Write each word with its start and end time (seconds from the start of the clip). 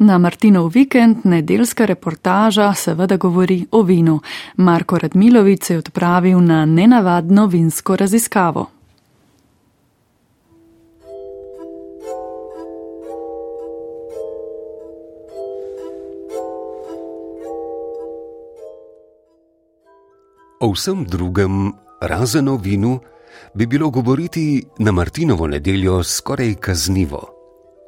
Na 0.00 0.18
Martinov 0.18 0.70
vikend 0.72 1.16
nedeljska 1.24 1.84
reportaža 1.84 2.74
seveda 2.74 3.16
govori 3.16 3.66
o 3.70 3.82
vinu. 3.82 4.20
Marko 4.56 4.98
Radmilovic 4.98 5.64
se 5.64 5.74
je 5.74 5.78
odpravil 5.78 6.40
na 6.40 6.64
nenavadno 6.64 7.46
vinsko 7.46 7.96
raziskavo. 7.96 8.66
O 20.60 20.72
vsem 20.72 21.04
drugem, 21.04 21.72
razen 22.00 22.48
o 22.48 22.56
vinu, 22.56 23.00
bi 23.54 23.66
bilo 23.66 23.90
govoriti 23.90 24.64
na 24.78 24.92
Martinovo 24.92 25.46
nedeljo 25.46 26.02
skoraj 26.02 26.54
kaznivo. 26.54 27.39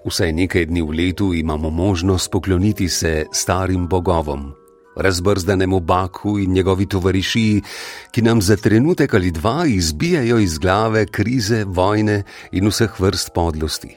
Vsaj 0.03 0.33
nekaj 0.35 0.67
dni 0.67 0.83
v 0.83 0.91
letu 0.99 1.31
imamo 1.35 1.71
možnost 1.71 2.31
pokloniti 2.31 2.89
se 2.89 3.27
starim 3.33 3.87
bogovom, 3.89 4.53
razbrzdanemu 4.97 5.81
Baku 5.81 6.39
in 6.39 6.53
njegovi 6.53 6.87
tovarišiji, 6.87 7.63
ki 8.11 8.23
nam 8.23 8.43
za 8.43 8.57
trenutek 8.57 9.15
ali 9.15 9.31
dva 9.31 9.67
izbijajo 9.67 10.39
iz 10.39 10.59
glave 10.59 11.07
krize, 11.07 11.65
vojne 11.65 12.23
in 12.53 12.67
vseh 12.67 13.01
vrst 13.01 13.31
podlosti. 13.35 13.97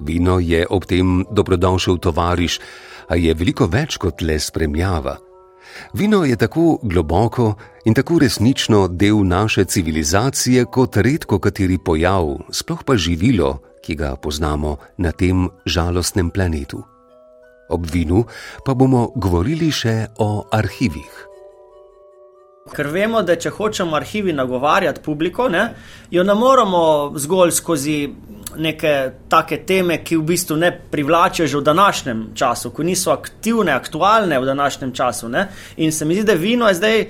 Vino 0.00 0.38
je 0.38 0.66
ob 0.70 0.84
tem 0.84 1.24
dobrodošel 1.30 1.98
tovariš, 1.98 2.58
a 3.08 3.14
je 3.14 3.34
veliko 3.34 3.66
več 3.66 3.96
kot 3.96 4.22
le 4.22 4.38
spremljava. 4.38 5.16
Vino 5.94 6.24
je 6.24 6.36
tako 6.36 6.78
globoko 6.82 7.54
in 7.84 7.94
tako 7.94 8.18
resnično 8.18 8.88
del 8.88 9.22
naše 9.26 9.64
civilizacije 9.64 10.64
kot 10.64 10.96
redko 10.96 11.38
kateri 11.38 11.78
pojav, 11.78 12.38
sploh 12.50 12.84
pa 12.84 12.96
živilo, 12.96 13.67
ki 13.88 13.96
ga 13.96 14.16
poznamo 14.20 14.76
na 15.00 15.16
tem 15.16 15.48
žalostnem 15.64 16.28
planetu. 16.28 16.84
Ob 17.72 17.88
vinu 17.88 18.26
pa 18.64 18.76
bomo 18.76 19.08
govorili 19.16 19.72
še 19.72 20.12
o 20.20 20.44
arhivih. 20.52 21.24
Ker 22.68 22.90
vemo, 22.92 23.22
da 23.24 23.32
če 23.40 23.48
hočemo 23.56 23.96
arhivi 23.96 24.34
nagovarjati 24.36 25.00
publiko, 25.00 25.46
ne, 25.48 25.62
jo 26.12 26.20
ne 26.20 26.34
moramo 26.36 26.82
zgolj 27.16 27.54
skozi 27.56 27.96
neke 28.56 29.12
take 29.28 29.58
teme, 29.66 29.98
ki 30.04 30.16
v 30.16 30.22
bistvu 30.22 30.56
ne 30.56 30.70
privlačijo 30.90 31.46
že 31.46 31.58
v 31.58 31.62
današnjem 31.62 32.26
času, 32.34 32.70
ko 32.70 32.82
niso 32.82 33.12
aktivne, 33.12 33.72
aktualne 33.72 34.38
v 34.40 34.44
današnjem 34.44 34.92
času. 34.92 35.28
Ne. 35.28 35.48
In 35.76 35.92
se 35.92 36.04
mi 36.04 36.14
zdi, 36.14 36.24
da 36.24 36.32
vino 36.32 36.68
je 36.68 36.74
zdaj, 36.74 37.06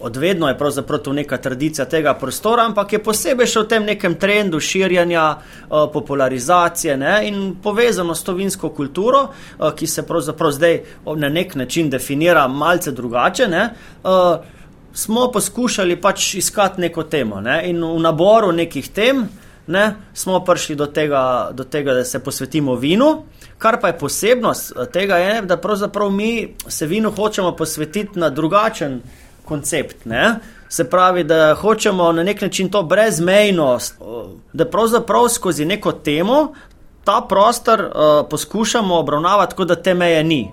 odvedno 0.00 0.48
je 0.48 0.58
pravzaprav 0.58 1.00
tu 1.00 1.12
neka 1.12 1.36
tradicija 1.36 1.84
tega 1.84 2.14
prostora, 2.14 2.64
ampak 2.66 2.92
je 2.92 3.02
posebej 3.02 3.46
še 3.46 3.60
v 3.60 3.68
tem 3.68 3.86
nekem 3.86 4.14
trendu 4.14 4.60
širjanja, 4.60 5.26
uh, 5.36 5.86
popularizacije 5.92 6.96
ne, 6.96 7.14
in 7.28 7.54
povezano 7.62 8.14
s 8.14 8.24
to 8.24 8.34
vinsko 8.34 8.70
kulturo, 8.70 9.28
uh, 9.28 9.70
ki 9.74 9.86
se 9.86 10.06
pravzaprav 10.06 10.50
zdaj 10.52 10.80
na 11.16 11.28
nek 11.28 11.54
način 11.54 11.90
definira 11.90 12.48
malce 12.48 12.92
drugače. 12.92 13.48
Ne, 13.48 13.68
uh, 14.02 14.60
Smo 14.94 15.30
poskušali 15.32 15.94
pač 15.96 16.34
iskati 16.34 16.80
neko 16.80 17.06
temo, 17.08 17.38
ne? 17.40 17.62
in 17.64 17.78
v 17.80 18.00
naboru 18.04 18.50
nekih 18.52 18.90
tem, 18.92 19.22
ne, 19.66 19.94
smo 20.14 20.40
prišli 20.44 20.76
do 20.76 20.86
tega, 20.86 21.50
do 21.52 21.64
tega, 21.64 21.94
da 21.94 22.04
se 22.04 22.18
posvetimo 22.18 22.74
vinu. 22.74 23.22
Kar 23.58 23.80
pa 23.80 23.88
je 23.88 23.98
posebnost 23.98 24.72
eh, 24.72 24.86
tega, 24.92 25.16
je, 25.16 25.42
da 25.42 25.56
pravzaprav 25.56 26.10
mi 26.10 26.54
se 26.68 26.86
vinu 26.86 27.10
hočemo 27.10 27.56
posvetiti 27.56 28.18
na 28.18 28.30
drugačen 28.30 29.00
koncept. 29.44 30.04
Ne. 30.04 30.38
Se 30.68 30.90
pravi, 30.90 31.24
da 31.24 31.54
hočemo 31.54 32.12
na 32.12 32.22
nek 32.22 32.40
način 32.40 32.70
to 32.70 32.82
brezmejnost, 32.82 33.94
eh, 34.00 34.04
da 34.52 34.64
pravzaprav 34.64 35.28
skozi 35.28 35.64
neko 35.64 35.92
temo 35.92 36.52
ta 37.04 37.26
prostor 37.28 37.80
uh, 37.80 38.28
poskušamo 38.30 38.98
obravnavati, 38.98 39.54
kot 39.54 39.68
da 39.68 39.74
te 39.74 39.94
meje 39.94 40.24
ni. 40.24 40.50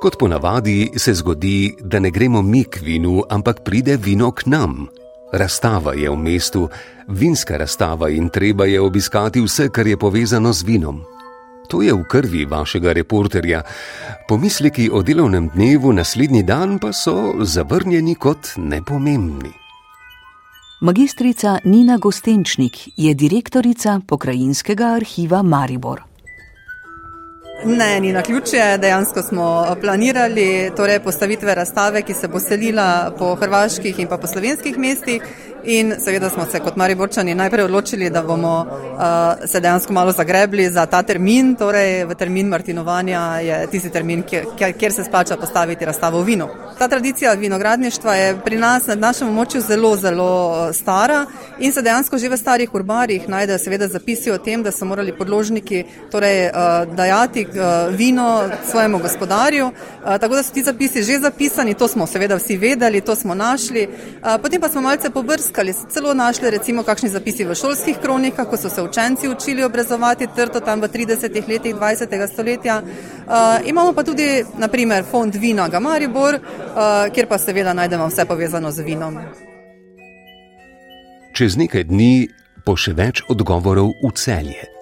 Kot 0.00 0.18
ponavadi 0.18 0.90
se 0.96 1.14
zgodi, 1.14 1.76
da 1.80 1.98
ne 1.98 2.10
gremo 2.10 2.42
mi 2.42 2.64
k 2.64 2.80
vinu, 2.82 3.22
ampak 3.30 3.64
pride 3.64 3.96
vino 3.96 4.30
k 4.30 4.46
nam. 4.46 4.88
Razstava 5.34 5.94
je 5.98 6.10
v 6.10 6.16
mestu, 6.16 6.68
vinska 7.08 7.56
razstava 7.56 8.08
in 8.08 8.28
treba 8.28 8.68
je 8.70 8.80
obiskati 8.80 9.40
vse, 9.42 9.68
kar 9.68 9.86
je 9.86 9.96
povezano 9.96 10.52
z 10.52 10.62
vinom. 10.62 11.02
To 11.68 11.82
je 11.82 11.94
v 11.94 12.04
krvi 12.06 12.44
vašega 12.44 12.92
reporterja. 12.92 13.62
Pomisleki 14.28 14.90
o 14.92 15.02
delovnem 15.02 15.50
dnevu 15.54 15.92
naslednji 15.92 16.42
dan 16.42 16.78
pa 16.78 16.92
so 16.92 17.34
zavrnjeni 17.42 18.14
kot 18.14 18.54
nepomembni. 18.56 19.50
Magistrica 20.80 21.58
Nina 21.64 21.96
Gostenčnik 21.96 22.78
je 22.96 23.14
direktorica 23.14 24.00
pokrajinskega 24.06 24.94
arhiva 24.94 25.42
Maribor. 25.42 26.13
Ne, 27.62 28.00
ni 28.00 28.12
na 28.12 28.22
ključje. 28.22 28.78
Dejansko 28.78 29.22
smo 29.22 29.76
planirali 29.80 30.72
torej 30.76 31.00
postavitve 31.00 31.54
razstave, 31.54 32.02
ki 32.02 32.14
se 32.14 32.28
bo 32.28 32.40
selila 32.40 33.14
po 33.18 33.34
hrvaških 33.34 33.98
in 33.98 34.08
pa 34.08 34.18
po 34.18 34.26
slovenskih 34.26 34.78
mestih. 34.78 35.22
In 35.66 35.94
seveda 35.98 36.30
smo 36.30 36.44
se 36.46 36.60
kot 36.60 36.76
Mariborčani 36.76 37.34
najprej 37.34 37.64
odločili, 37.64 38.10
da 38.10 38.22
bomo 38.22 38.66
uh, 38.68 39.48
se 39.48 39.60
dejansko 39.60 39.92
malo 39.92 40.12
zagrebli 40.12 40.68
za 40.68 40.86
ta 40.86 41.02
termin, 41.02 41.54
torej 41.56 42.04
v 42.04 42.14
termin 42.14 42.48
Martinovanja 42.48 43.20
je 43.40 43.66
tisti 43.70 43.90
termin, 43.90 44.22
kjer, 44.22 44.44
kjer 44.78 44.92
se 44.92 45.04
splača 45.04 45.36
postaviti 45.36 45.84
razstavo 45.84 46.20
v 46.20 46.24
vinu. 46.24 46.48
Ta 46.78 46.88
tradicija 46.88 47.32
vinogradništva 47.32 48.14
je 48.14 48.36
pri 48.44 48.56
nas 48.56 48.86
na 48.86 48.94
našem 48.94 49.28
območju 49.28 49.60
zelo, 49.60 49.96
zelo 49.96 50.72
stara 50.72 51.26
in 51.58 51.72
se 51.72 51.82
dejansko 51.82 52.18
že 52.18 52.28
v 52.28 52.36
starih 52.36 52.74
urbarjih 52.74 53.28
najdejo 53.28 53.58
seveda 53.58 53.88
zapisi 53.88 54.30
o 54.30 54.38
tem, 54.38 54.62
da 54.62 54.70
so 54.70 54.84
morali 54.84 55.16
podložniki 55.16 55.84
torej, 56.10 56.50
uh, 56.50 56.94
dajati 56.94 57.43
uh, 57.48 57.94
vino 57.96 58.50
svojemu 58.70 58.98
gospodarju. 58.98 59.66
Uh, 59.66 59.72
tako 60.20 60.34
da 60.34 60.42
so 60.42 60.52
ti 60.52 60.62
zapisi 60.62 61.02
že 61.02 61.18
zapisani, 61.18 61.74
to 61.74 61.88
smo 61.88 62.06
seveda 62.06 62.36
vsi 62.36 62.56
vedeli, 62.56 63.00
to 63.00 63.14
smo 63.14 63.34
našli. 63.34 63.88
Uh, 63.88 64.40
potem 64.42 64.60
pa 64.60 64.68
smo 64.68 64.80
malce 64.80 65.10
pobrskali 65.10 65.74
celo 65.90 66.14
našli 66.14 66.50
recimo 66.50 66.82
kakšni 66.82 67.08
zapisi 67.08 67.44
v 67.44 67.54
šolskih 67.54 67.98
kronikah, 68.02 68.48
ko 68.48 68.56
so 68.56 68.68
se 68.68 68.82
učenci 68.82 69.28
učili 69.28 69.64
obrezovati 69.64 70.28
trto 70.36 70.60
tam 70.60 70.80
v 70.80 70.88
30-ih 70.88 71.48
letih 71.48 71.74
20. 71.74 72.32
stoletja. 72.32 72.82
Uh, 72.82 73.32
imamo 73.64 73.92
pa 73.92 74.02
tudi, 74.02 74.44
naprimer, 74.58 75.04
fond 75.10 75.34
vina 75.34 75.68
Gamaribor, 75.68 76.34
uh, 76.34 77.12
kjer 77.14 77.26
pa 77.26 77.38
seveda 77.38 77.72
najdemo 77.72 78.06
vse 78.06 78.24
povezano 78.24 78.70
z 78.70 78.82
vinom. 78.82 79.18
Čez 81.34 81.56
nekaj 81.56 81.84
dni 81.84 82.28
bo 82.66 82.76
še 82.78 82.94
več 82.94 83.24
odgovorov 83.28 83.92
v 84.02 84.12
celje. 84.14 84.73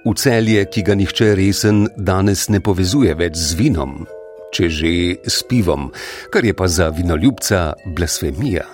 V 0.00 0.14
celje, 0.16 0.64
ki 0.64 0.80
ga 0.80 0.94
nihče 0.96 1.34
resen 1.36 1.84
danes 2.00 2.46
ne 2.48 2.56
povezuje 2.64 3.12
več 3.12 3.36
z 3.36 3.56
vinom, 3.58 3.98
če 4.48 4.68
že 4.72 4.92
s 5.28 5.44
pivom, 5.44 5.90
kar 6.32 6.40
je 6.40 6.54
pa 6.56 6.68
za 6.72 6.88
vinoljubca 6.88 7.74
blasfemija. 7.84 8.64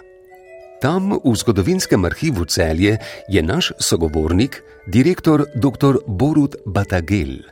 Tam 0.78 1.16
v 1.18 1.34
zgodovinskem 1.34 2.06
arhivu 2.06 2.46
celje 2.46 3.00
je 3.26 3.42
naš 3.42 3.72
sogovornik, 3.82 4.62
direktor 4.86 5.48
dr. 5.58 5.98
Borut 6.06 6.54
Batagel. 6.62 7.42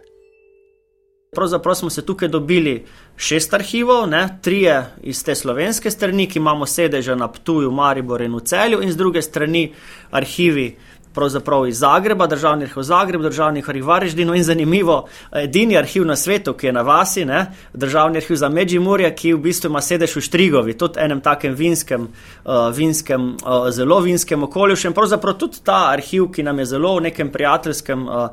Pravzaprav 1.34 1.74
smo 1.74 1.90
se 1.90 2.06
tukaj 2.06 2.28
dobili 2.28 2.84
šest 3.16 3.54
arhivov, 3.54 4.06
ne, 4.06 4.38
trije 4.42 4.84
iz 5.02 5.24
te 5.24 5.34
slovenske 5.34 5.90
strani, 5.90 6.28
ki 6.30 6.38
imamo 6.38 6.66
sedeže 6.66 7.16
na 7.16 7.26
Ptuju, 7.26 7.74
Mariboru 7.74 8.24
in 8.24 8.38
v 8.38 8.46
celju, 8.46 8.82
in 8.82 8.92
z 8.92 8.96
druge 8.96 9.22
strani 9.22 9.72
arhivi 10.10 10.76
pravzaprav 11.14 11.66
iz 11.66 11.78
Zagreba, 11.78 12.26
državni 12.26 12.64
arhiv 12.64 12.82
Zagreb, 12.82 13.22
državni 13.22 13.62
arhiv 13.68 13.86
Vareždino 13.86 14.34
in 14.34 14.44
zanimivo, 14.44 15.04
edini 15.32 15.78
arhiv 15.78 16.06
na 16.06 16.16
svetu, 16.16 16.52
ki 16.52 16.66
je 16.66 16.72
na 16.72 16.82
vasi, 16.82 17.24
ne, 17.24 17.46
državni 17.72 18.18
arhiv 18.18 18.36
za 18.36 18.48
Međimurje, 18.48 19.14
ki 19.16 19.32
v 19.32 19.42
bistvu 19.46 19.70
ima 19.70 19.80
sedež 19.80 20.16
v 20.16 20.24
Štrigovi, 20.26 20.76
tudi 20.78 21.00
enem 21.00 21.20
takem 21.20 21.54
vinskem, 21.54 22.08
uh, 22.44 22.68
vinskem 22.74 23.30
uh, 23.34 23.70
zelo 23.70 24.00
vinskem 24.00 24.42
okolju, 24.42 24.76
in 24.84 24.92
pravzaprav 24.92 25.38
tudi 25.38 25.62
ta 25.64 25.88
arhiv, 25.92 26.30
ki 26.32 26.42
nam 26.42 26.58
je 26.58 26.66
zelo 26.74 26.96
v 26.98 27.08
nekem 27.10 27.32
prijateljskem. 27.32 28.08
Uh, 28.08 28.28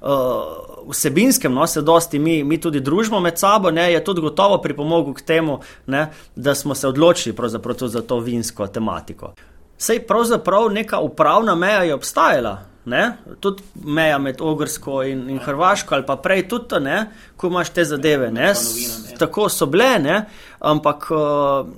Uh, 0.00 0.90
vsebinskem, 0.92 1.52
no, 1.54 1.66
se 1.66 1.82
dosti 1.82 2.18
mi, 2.18 2.44
mi 2.44 2.60
tudi 2.60 2.80
družimo 2.80 3.20
med 3.20 3.38
sabo, 3.38 3.70
ne, 3.70 3.88
je 3.92 4.04
tudi 4.04 4.20
gotovo 4.20 4.58
pripomogel 4.62 5.14
k 5.16 5.24
temu, 5.24 5.58
ne, 5.86 6.06
da 6.36 6.54
smo 6.54 6.74
se 6.74 6.88
odločili 6.88 7.34
za 7.88 8.02
to 8.02 8.18
vinsko 8.20 8.66
tematiko. 8.66 9.32
Sej 9.78 10.06
pravzaprav 10.06 10.70
neka 10.72 11.00
upravna 11.00 11.54
meja 11.54 11.82
je 11.82 11.94
obstajala, 11.94 12.58
ne? 12.84 13.12
tudi 13.40 13.62
meja 13.84 14.18
med 14.18 14.40
Ogrsko 14.40 15.02
in, 15.02 15.30
in 15.30 15.38
Hrvaško, 15.38 15.94
ali 15.94 16.06
pa 16.06 16.16
prej 16.16 16.48
tudi, 16.48 16.80
ne? 16.80 17.06
ko 17.36 17.46
imaš 17.46 17.70
te 17.70 17.84
zadeve. 17.84 18.32
Tako 19.18 19.48
so 19.48 19.66
bile, 19.66 19.98
ne? 19.98 20.22
ampak 20.60 21.10
uh, 21.10 21.68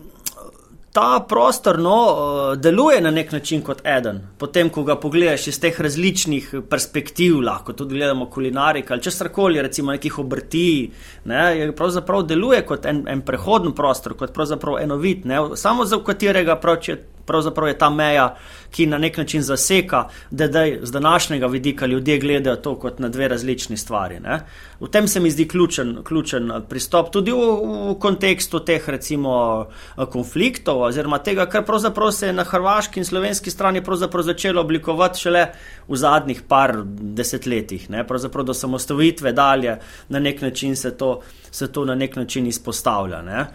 ta 0.93 1.25
prostor 1.29 1.79
no, 1.79 1.97
uh, 1.97 2.55
deluje 2.57 3.01
na 3.01 3.11
nek 3.11 3.33
način 3.33 3.63
kot 3.67 3.83
eden. 3.87 4.23
Potem, 4.39 4.71
ko 4.71 4.87
ga 4.87 4.97
pogledaš 5.01 5.49
iz 5.51 5.61
teh 5.61 5.81
različnih 5.81 6.55
perspektiv, 6.71 7.41
lahko 7.43 7.73
tudi 7.73 7.99
gledamo 7.99 8.31
kulinarika 8.31 8.95
ali 8.95 9.03
česarkoli, 9.03 9.63
recimo 9.63 9.93
nekih 9.93 10.19
obrti, 10.19 10.91
ne? 11.25 11.73
pravzaprav 11.77 12.23
deluje 12.31 12.63
kot 12.67 12.87
en, 12.87 13.05
en 13.09 13.27
prehodni 13.27 13.75
prostor, 13.75 14.15
kot 14.15 14.35
pravzaprav 14.35 14.79
enovit, 14.83 15.25
ne? 15.25 15.49
samo 15.57 15.85
za 15.85 15.99
katerega 16.05 16.61
prav 16.63 16.83
če 16.83 17.01
pravzaprav 17.29 17.69
je 17.69 17.79
ta 17.79 17.91
meja, 17.91 18.33
ki 18.71 18.87
na 18.87 18.99
nek 18.99 19.17
način 19.17 19.43
zaseka, 19.43 20.09
da 20.31 20.47
zdaj 20.47 20.79
z 20.83 20.93
današnjega 20.93 21.47
vidika 21.47 21.87
ljudje 21.87 22.19
gledajo 22.19 22.57
to 22.57 22.75
kot 22.75 22.99
na 22.99 23.09
dve 23.09 23.29
različni 23.29 23.77
stvari. 23.77 24.21
Ne? 24.21 24.41
V 24.81 24.89
tem 24.89 25.09
se 25.09 25.21
mi 25.21 25.31
zdi 25.31 25.49
ključen, 25.49 26.03
ključen 26.05 26.53
pristop, 26.69 27.11
tudi 27.13 27.33
v, 27.33 27.47
v 27.91 27.95
kontekstu 28.01 28.61
teh 28.61 28.89
recimo 28.89 29.67
konfliktov, 30.13 30.83
oziroma 30.89 31.19
tega, 31.19 31.47
kar 31.47 31.65
pravzaprav 31.65 32.13
se 32.13 32.27
je 32.27 32.37
na 32.37 32.45
hrvaški 32.45 33.01
in 33.01 33.05
slovenski 33.05 33.51
strani 33.51 33.83
začelo 34.29 34.61
oblikovati 34.61 35.21
šele 35.21 35.47
v 35.89 35.97
zadnjih 35.97 36.43
par 36.49 36.83
desetletjih, 36.87 37.91
ne? 37.91 38.07
pravzaprav 38.07 38.45
do 38.45 38.55
samostavitve 38.55 39.33
dalje 39.33 39.79
na 40.09 40.19
nek 40.19 40.43
način 40.43 40.77
se 40.77 40.97
to 40.97 41.21
se 41.51 41.73
to 41.73 41.85
na 41.85 41.95
nek 41.95 42.17
način 42.17 42.47
izpostavlja, 42.47 43.23
ne? 43.23 43.47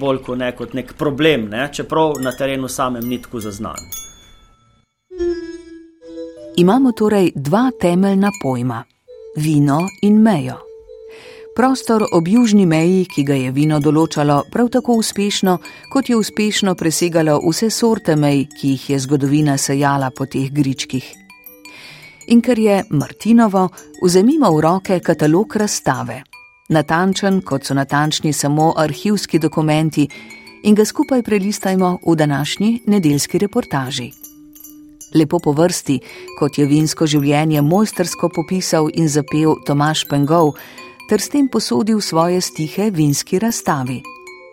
bolj 0.00 0.18
kot, 0.22 0.38
ne, 0.38 0.52
kot 0.56 0.74
nek 0.74 0.92
problem, 0.98 1.48
ne? 1.50 1.68
čeprav 1.72 2.18
na 2.20 2.32
terenu 2.32 2.68
samem 2.68 3.08
ni 3.08 3.15
tako 3.22 3.40
zaznan. 3.40 3.80
Imamo 6.56 6.92
torej 6.92 7.32
dva 7.34 7.70
temeljna 7.80 8.30
pojma: 8.42 8.84
vino 9.36 9.80
in 10.02 10.22
mejo. 10.22 10.56
Prostor 11.56 12.04
ob 12.12 12.28
južni 12.28 12.66
meji, 12.66 13.04
ki 13.04 13.24
ga 13.24 13.34
je 13.34 13.50
vino 13.50 13.80
določalo 13.80 14.42
prav 14.52 14.68
tako 14.68 14.98
uspešno, 15.00 15.58
kot 15.92 16.10
je 16.10 16.16
uspešno 16.16 16.74
presegalo 16.74 17.38
vse 17.48 17.70
sorte 17.70 18.16
mej, 18.16 18.44
ki 18.60 18.74
jih 18.74 18.90
je 18.90 18.98
zgodovina 18.98 19.56
sejala 19.56 20.10
po 20.10 20.26
teh 20.26 20.52
gričkih. 20.52 21.06
In 22.28 22.42
ker 22.42 22.58
je 22.58 22.84
Martinovo, 22.90 23.68
vzemimo 24.02 24.52
v 24.52 24.60
roke 24.60 25.00
katalog 25.00 25.56
razstave 25.56 26.22
natančen, 26.68 27.40
kot 27.42 27.64
so 27.64 27.74
natančni 27.74 28.32
samo 28.32 28.72
arhivski 28.76 29.38
dokumenti, 29.38 30.08
in 30.66 30.74
ga 30.74 30.84
skupaj 30.84 31.22
prelistajmo 31.22 31.98
v 32.06 32.14
današnji 32.16 32.80
nedeljski 32.86 33.38
reportaži. 33.38 34.10
Lepo 35.14 35.38
po 35.38 35.52
vrsti, 35.52 36.00
kot 36.38 36.58
je 36.58 36.66
vinsko 36.66 37.06
življenje 37.06 37.62
mojstersko 37.62 38.28
popisal 38.34 38.90
in 38.94 39.08
zapel 39.08 39.54
Tomaš 39.66 40.04
Pengov, 40.10 40.56
ter 41.08 41.22
s 41.22 41.30
tem 41.30 41.48
posodil 41.48 42.00
svoje 42.00 42.40
stihe 42.40 42.90
vinski 42.90 43.38
razstavi. 43.38 44.02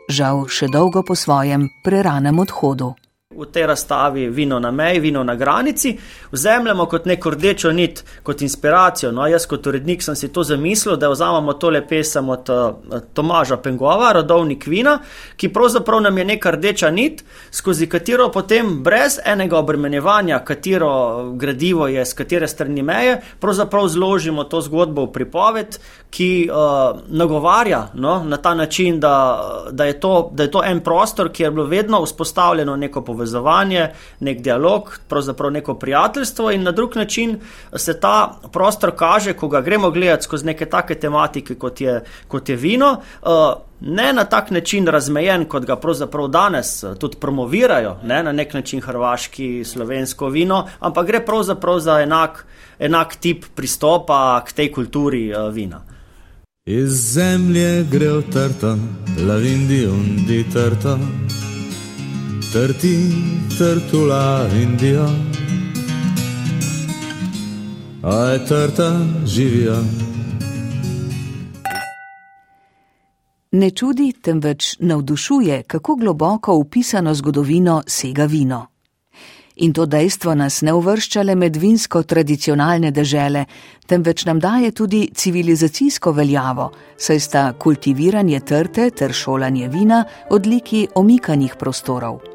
Žal 0.10 0.46
še 0.48 0.70
dolgo 0.70 1.02
po 1.04 1.16
svojem 1.16 1.70
preranem 1.84 2.40
odhodu 2.40 2.94
v 3.38 3.46
tej 3.52 3.66
razstavi 3.66 4.28
vino 4.30 4.60
na 4.60 4.72
meji, 4.72 5.00
vino 5.00 5.24
na 5.24 5.36
granici, 5.36 5.98
vzemljamo 6.32 6.86
kot 6.86 7.06
neko 7.06 7.30
rdečo 7.30 7.72
nit, 7.72 8.04
kot 8.24 8.42
inspiracijo. 8.42 9.12
No, 9.12 9.28
jaz 9.28 9.46
kot 9.50 9.68
urednik 9.68 10.04
sem 10.04 10.16
si 10.16 10.32
to 10.34 10.44
zamislil, 10.44 10.96
da 10.98 11.10
vzamemo 11.10 11.54
tole 11.54 11.82
pesem 11.88 12.30
od 12.30 12.50
uh, 12.50 13.00
Tomaža 13.14 13.58
Pengova, 13.58 14.12
rodovnik 14.14 14.68
vina, 14.68 15.00
ki 15.36 15.50
pravzaprav 15.54 16.02
nam 16.02 16.18
je 16.18 16.26
neka 16.26 16.52
rdeča 16.52 16.92
nit, 16.92 17.24
skozi 17.52 17.88
katero 17.88 18.30
potem 18.32 18.84
brez 18.84 19.20
enega 19.26 19.58
obremenjevanja, 19.58 20.40
katero 20.46 20.94
gradivo 21.34 21.88
je, 21.88 22.06
z 22.06 22.14
katere 22.14 22.48
strani 22.48 22.84
meje, 22.84 23.20
pravzaprav 23.40 23.88
zložimo 23.88 24.44
to 24.44 24.62
zgodbo 24.62 25.06
v 25.06 25.12
pripoved, 25.14 25.80
ki 26.14 26.50
uh, 26.50 27.00
nagovarja 27.08 27.88
no, 27.94 28.24
na 28.24 28.38
ta 28.38 28.54
način, 28.54 29.00
da, 29.00 29.14
da, 29.72 29.86
je 29.86 30.00
to, 30.00 30.30
da 30.34 30.44
je 30.44 30.52
to 30.52 30.62
en 30.66 30.80
prostor, 30.80 31.32
kjer 31.32 31.48
je 31.48 31.52
bilo 31.52 31.66
vedno 31.66 32.04
vzpostavljeno 32.04 32.76
neko 32.76 33.02
povezovanje 33.02 33.23
povezovanje, 33.24 33.88
nek 34.20 34.42
dialog, 34.42 35.00
pravzaprav 35.08 35.52
neko 35.52 35.74
prijateljstvo, 35.80 36.52
in 36.52 36.64
na 36.64 36.72
drug 36.72 36.96
način 36.96 37.40
se 37.76 38.00
ta 38.00 38.40
prostor 38.52 38.92
kaže, 38.96 39.34
ko 39.34 39.48
ga 39.48 39.62
gremo 39.62 39.92
gledati 39.92 40.24
skozi 40.24 40.46
neke 40.46 40.66
take 40.66 40.96
tematike, 40.96 41.56
kot 41.56 41.82
je, 41.82 42.02
kot 42.28 42.50
je 42.50 42.56
vino. 42.56 42.98
Uh, 43.22 43.54
Ne 43.86 44.14
na 44.14 44.24
tak 44.24 44.52
način 44.52 44.88
razmejen, 44.88 45.44
kot 45.46 45.66
ga 45.68 45.76
pravzaprav 45.76 46.28
danes 46.32 46.84
uh, 46.84 46.94
tudi 46.96 47.18
promovirajo, 47.20 47.98
ne, 48.04 48.22
na 48.24 48.32
nek 48.32 48.54
način 48.54 48.82
hrvaški, 48.82 49.64
slovensko 49.66 50.30
vino, 50.30 50.62
ampak 50.80 51.08
gre 51.08 51.20
pravzaprav 51.26 51.80
za 51.80 52.00
enak, 52.00 52.46
enak 52.80 53.16
tip 53.16 53.44
pristopa 53.56 54.44
k 54.48 54.56
tej 54.56 54.72
kulturi 54.72 55.34
uh, 55.34 55.52
vina. 55.52 55.82
Iz 56.66 56.96
zemlje 57.18 57.84
gre 57.92 58.08
v 58.08 58.24
trta, 58.32 58.78
lavindi 59.28 59.84
undi 59.88 60.46
trta 60.54 60.96
trti, 62.54 62.98
trtula 63.58 64.48
Indija, 64.62 65.08
a 68.04 68.16
je 68.16 68.46
trta 68.46 69.00
živija. 69.26 69.76
Ne 73.52 73.70
čudi, 73.70 74.14
temveč 74.22 74.76
navdušuje, 74.80 75.64
kako 75.64 75.96
globoko 75.96 76.54
upisano 76.56 77.14
zgodovino 77.14 77.84
sega 77.88 78.26
vino. 78.26 78.68
In 79.56 79.74
to 79.74 79.86
dejstvo 79.86 80.36
nas 80.36 80.62
ne 80.62 80.74
uvršča 80.74 81.22
le 81.22 81.36
med 81.36 81.56
vinsko 81.56 82.04
tradicionalne 82.04 82.92
dežele, 82.92 83.46
temveč 83.88 84.26
nam 84.26 84.40
daje 84.40 84.72
tudi 84.72 85.10
civilizacijsko 85.16 86.12
veljavo, 86.12 86.72
saj 86.98 87.20
sta 87.20 87.54
kultiviranje 87.54 88.40
trte 88.40 88.90
ter 88.90 89.14
šolanje 89.14 89.68
vina 89.68 90.04
odliki 90.30 90.88
omikanih 90.96 91.56
prostorov. 91.60 92.33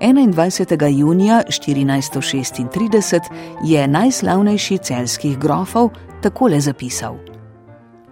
21. 0.00 0.98
junija 0.98 1.42
1436 1.48 3.20
je 3.64 3.88
najslavnejši 3.88 4.78
celskih 4.78 5.38
grofov 5.38 5.90
takole 6.22 6.60
zapisal: 6.60 7.16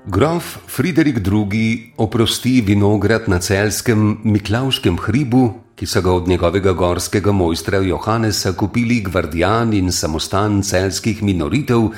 Grof 0.07 0.57
Friderik 0.67 1.17
II. 1.17 1.93
oprosti 1.97 2.61
vinograd 2.61 3.29
na 3.29 3.39
celskem 3.39 4.19
Miklauškem 4.25 4.99
hribu, 4.99 5.53
ki 5.75 5.87
so 5.87 6.03
ga 6.03 6.13
od 6.13 6.29
njegovega 6.29 6.73
gorskega 6.73 7.33
mojstra 7.33 7.79
Johannesa 7.79 8.53
kupili 8.53 9.01
gvardijan 9.01 9.73
in 9.73 9.93
samostan 9.93 10.63
celskih 10.63 11.23
minoritev 11.23 11.89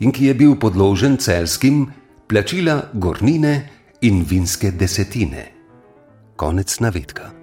in 0.00 0.12
ki 0.12 0.26
je 0.26 0.34
bil 0.34 0.56
podložen 0.56 1.16
celskim 1.16 1.86
plačila 2.26 2.82
gornine 2.92 3.68
in 4.00 4.24
vinske 4.28 4.70
desetine. 4.70 5.52
Konec 6.36 6.80
navedka. 6.80 7.35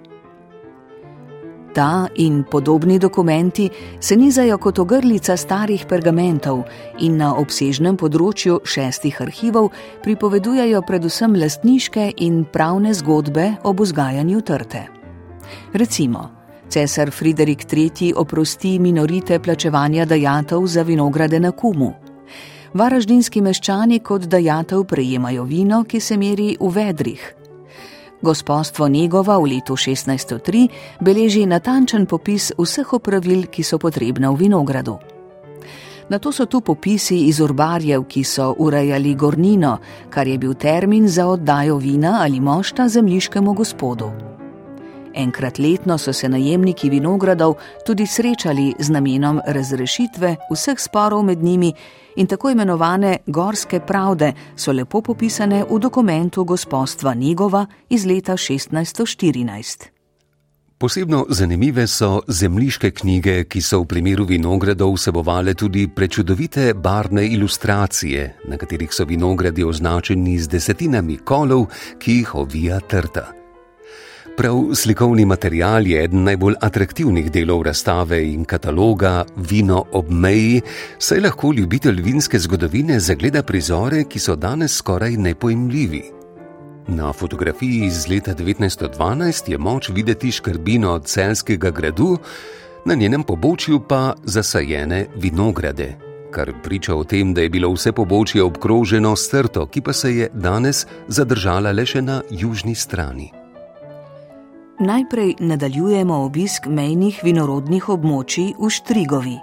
Ta 1.74 2.08
in 2.14 2.44
podobni 2.50 2.98
dokumenti 2.98 3.70
se 4.00 4.16
nizajo 4.16 4.58
kot 4.58 4.78
ogrlica 4.78 5.36
starih 5.36 5.86
pergamentov 5.88 6.62
in 7.02 7.16
na 7.18 7.32
obsežnem 7.34 7.96
področju 7.98 8.60
šestih 8.62 9.18
arhivov 9.20 9.72
pripovedujejo 10.04 10.84
predvsem 10.86 11.34
lastniške 11.34 12.12
in 12.22 12.44
pravne 12.44 12.94
zgodbe 12.94 13.48
o 13.64 13.74
vzgajanju 13.74 14.40
trte. 14.46 14.86
Recimo, 15.72 16.30
cesar 16.68 17.10
Friderik 17.10 17.66
III. 17.66 18.12
oprosti 18.16 18.78
minorite 18.78 19.38
plačevanja 19.38 20.04
dajatov 20.04 20.66
za 20.66 20.82
vinograde 20.82 21.40
na 21.40 21.50
Kumu. 21.50 21.92
Varaždinski 22.74 23.42
meščani 23.42 23.98
kot 23.98 24.30
dajatev 24.30 24.84
prejemajo 24.84 25.44
vino, 25.44 25.84
ki 25.84 26.00
se 26.00 26.16
meri 26.16 26.56
v 26.60 26.70
vedrih. 26.70 27.43
Gospodstvo 28.24 28.88
Negova 28.88 29.36
v 29.36 29.52
letu 29.52 29.76
1603 29.76 31.04
beleži 31.04 31.44
natančen 31.44 32.08
popis 32.08 32.56
vseh 32.56 32.88
opravil, 32.96 33.52
ki 33.52 33.60
so 33.60 33.76
potrebna 33.76 34.32
v 34.32 34.48
vinogradu. 34.48 34.96
Na 36.08 36.16
to 36.16 36.32
so 36.32 36.48
tu 36.48 36.60
popisi 36.64 37.28
iz 37.28 37.40
urbarjev, 37.40 38.08
ki 38.08 38.24
so 38.24 38.54
urejali 38.56 39.14
gornino, 39.14 39.78
kar 40.08 40.28
je 40.28 40.40
bil 40.40 40.56
termin 40.56 41.08
za 41.08 41.28
oddajo 41.28 41.76
vina 41.76 42.20
ali 42.24 42.40
mošta 42.40 42.88
zemljiškemu 42.88 43.52
gospodu. 43.52 44.33
Enkrat 45.14 45.58
letno 45.58 45.98
so 45.98 46.12
se 46.12 46.28
najemniki 46.28 46.90
vinogradov 46.90 47.54
tudi 47.86 48.06
srečali 48.06 48.74
z 48.78 48.90
namenom 48.90 49.40
razrešitve 49.46 50.36
vseh 50.50 50.78
sporov 50.78 51.22
med 51.22 51.42
njimi 51.42 51.72
in 52.16 52.26
tako 52.26 52.50
imenovane 52.50 53.16
gorske 53.26 53.80
pravde 53.80 54.32
so 54.56 54.72
lepo 54.72 55.00
popisane 55.00 55.64
v 55.70 55.78
dokumentu 55.78 56.44
gospodstva 56.44 57.14
Negova 57.14 57.66
iz 57.88 58.06
leta 58.06 58.32
1614. 58.32 59.94
Posebno 60.78 61.26
zanimive 61.28 61.86
so 61.86 62.20
zemljiške 62.28 62.90
knjige, 62.90 63.44
ki 63.44 63.60
so 63.62 63.78
v 63.80 63.86
primeru 63.86 64.24
vinogradov 64.24 64.96
vsebovale 64.96 65.54
tudi 65.54 65.86
prečudovite 65.88 66.74
barvne 66.74 67.26
ilustracije, 67.26 68.34
na 68.48 68.56
katerih 68.56 68.92
so 68.92 69.04
vinogradi 69.04 69.64
označeni 69.64 70.38
z 70.38 70.48
desetinami 70.48 71.16
kolov, 71.16 71.66
ki 71.98 72.18
jih 72.18 72.34
ovija 72.34 72.80
trta. 72.80 73.43
Prav 74.36 74.74
slikovni 74.74 75.24
material 75.24 75.86
je 75.86 76.04
eden 76.04 76.24
najbolj 76.24 76.54
atraktivnih 76.60 77.30
delov 77.32 77.62
razstave 77.62 78.18
in 78.32 78.44
kataloga 78.44 79.24
Vino 79.36 79.84
ob 79.92 80.10
meji, 80.10 80.60
saj 80.98 81.20
lahko 81.20 81.52
ljubitelj 81.52 82.00
vinske 82.02 82.38
zgodovine 82.38 82.98
zagleda 83.00 83.42
prizore, 83.42 84.04
ki 84.04 84.18
so 84.18 84.34
danes 84.36 84.74
skoraj 84.76 85.16
nepojmljivi. 85.16 86.02
Na 86.88 87.12
fotografiji 87.12 87.84
iz 87.86 88.08
leta 88.08 88.34
1912 88.34 89.50
je 89.50 89.58
moč 89.58 89.88
videti 89.88 90.32
škrbino 90.32 90.90
od 90.92 91.06
celskega 91.06 91.70
gradu, 91.70 92.18
na 92.84 92.94
njenem 92.94 93.22
pobočju 93.22 93.80
pa 93.88 94.14
zasajene 94.24 95.06
vinograde, 95.16 95.96
kar 96.30 96.52
priča 96.62 96.94
o 96.94 97.04
tem, 97.04 97.34
da 97.34 97.40
je 97.40 97.50
bilo 97.50 97.72
vse 97.72 97.92
pobočje 97.92 98.42
obkroženo 98.42 99.16
s 99.16 99.28
trto, 99.28 99.66
ki 99.66 99.80
pa 99.80 99.92
se 99.92 100.16
je 100.16 100.28
danes 100.34 100.86
zadržala 101.08 101.72
le 101.72 101.86
še 101.86 102.02
na 102.02 102.22
južni 102.30 102.74
strani. 102.74 103.43
Najprej 104.80 105.34
nadaljujemo 105.38 106.16
obisk 106.24 106.64
mejnih 106.66 107.20
vinorodnih 107.22 107.84
območij 107.88 108.56
v 108.58 108.70
Štrigovi. 108.74 109.34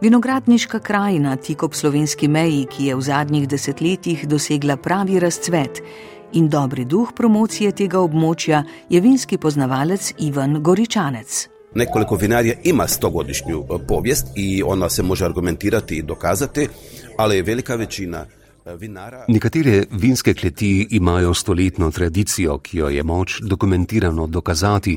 Vinogradniška 0.00 0.78
krajina 0.78 1.32
tik 1.36 1.64
ob 1.66 1.74
slovenski 1.74 2.28
meji, 2.28 2.60
ki 2.70 2.86
je 2.86 2.94
v 2.94 3.02
zadnjih 3.02 3.48
desetletjih 3.50 4.22
dosegla 4.30 4.76
pravi 4.76 5.18
razcvet 5.18 5.82
in 6.38 6.46
dobri 6.48 6.84
duh 6.84 7.10
promocije 7.16 7.72
tega 7.72 7.98
območja, 7.98 8.62
je 8.88 9.00
vinski 9.00 9.38
poznavalec 9.38 10.12
Ivan 10.18 10.62
Goričanec. 10.62 11.48
Nekoliko 11.74 12.14
vinarja 12.14 12.54
ima 12.64 12.86
stogodišnju 12.86 13.58
e, 13.58 13.86
povijest 13.88 14.26
i 14.36 14.62
ona 14.62 14.88
se 14.88 15.02
može 15.02 15.24
argumentirati 15.24 15.96
i 15.96 16.02
dokazati, 16.02 16.68
ali 17.18 17.36
je 17.36 17.42
velika 17.42 17.74
vinara... 17.74 18.35
Nekatere 19.28 19.84
vinske 19.90 20.34
kleti 20.34 20.88
imajo 20.90 21.34
stoletno 21.34 21.90
tradicijo, 21.90 22.58
ki 22.58 22.78
jo 22.78 22.88
je 22.88 23.02
moč 23.02 23.40
dokumentirano 23.40 24.26
dokazati, 24.26 24.96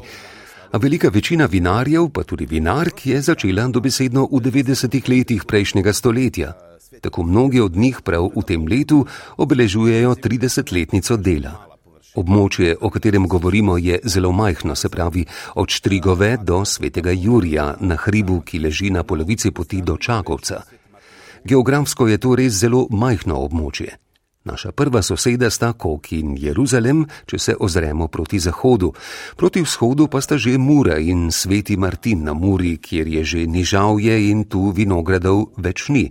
a 0.72 0.78
velika 0.78 1.10
večina 1.10 1.46
vinarjev, 1.46 2.10
pa 2.10 2.24
tudi 2.24 2.46
vinark, 2.46 3.06
je 3.06 3.22
začela 3.22 3.68
dobesedno 3.68 4.26
v 4.32 4.42
90-ih 4.42 5.10
letih 5.10 5.46
prejšnjega 5.46 5.94
stoletja. 5.94 6.54
Tako 7.02 7.24
mnogi 7.24 7.60
od 7.60 7.76
njih 7.76 8.02
prav 8.02 8.32
v 8.36 8.42
tem 8.42 8.66
letu 8.68 9.06
obeležujejo 9.38 10.16
30-letnico 10.16 11.18
dela. 11.18 11.54
Območje, 12.16 12.76
o 12.82 12.90
katerem 12.90 13.28
govorimo, 13.28 13.78
je 13.78 14.00
zelo 14.04 14.32
majhno, 14.32 14.76
se 14.76 14.90
pravi 14.90 15.26
od 15.56 15.70
Štrigove 15.70 16.38
do 16.44 16.66
Svetega 16.66 17.12
Jurija 17.12 17.76
na 17.80 17.96
hribu, 17.96 18.42
ki 18.42 18.60
leži 18.60 18.90
na 18.90 19.04
polovici 19.04 19.52
poti 19.52 19.82
do 19.82 19.98
Čakovca. 19.98 20.79
Geografsko 21.44 22.08
je 22.08 22.18
to 22.18 22.36
res 22.36 22.54
zelo 22.54 22.88
majhno 22.90 23.40
območje. 23.46 23.98
Naša 24.44 24.72
prva 24.72 25.02
soseda 25.02 25.50
sta 25.50 25.74
Kok 25.74 26.12
in 26.12 26.38
Jeruzalem, 26.40 27.04
če 27.28 27.40
se 27.40 27.54
ozremo 27.60 28.08
proti 28.08 28.40
zahodu. 28.40 28.94
Proti 29.36 29.62
vzhodu 29.62 30.08
pa 30.08 30.22
sta 30.22 30.38
že 30.38 30.58
Mura 30.58 30.96
in 30.98 31.28
Sveti 31.32 31.78
Martin 31.78 32.24
na 32.24 32.34
Muri, 32.34 32.78
kjer 32.78 33.08
je 33.08 33.24
že 33.24 33.42
nižavje 33.48 34.16
in 34.32 34.46
tu 34.48 34.72
vinogradov 34.72 35.52
več 35.58 35.90
ni. 35.90 36.08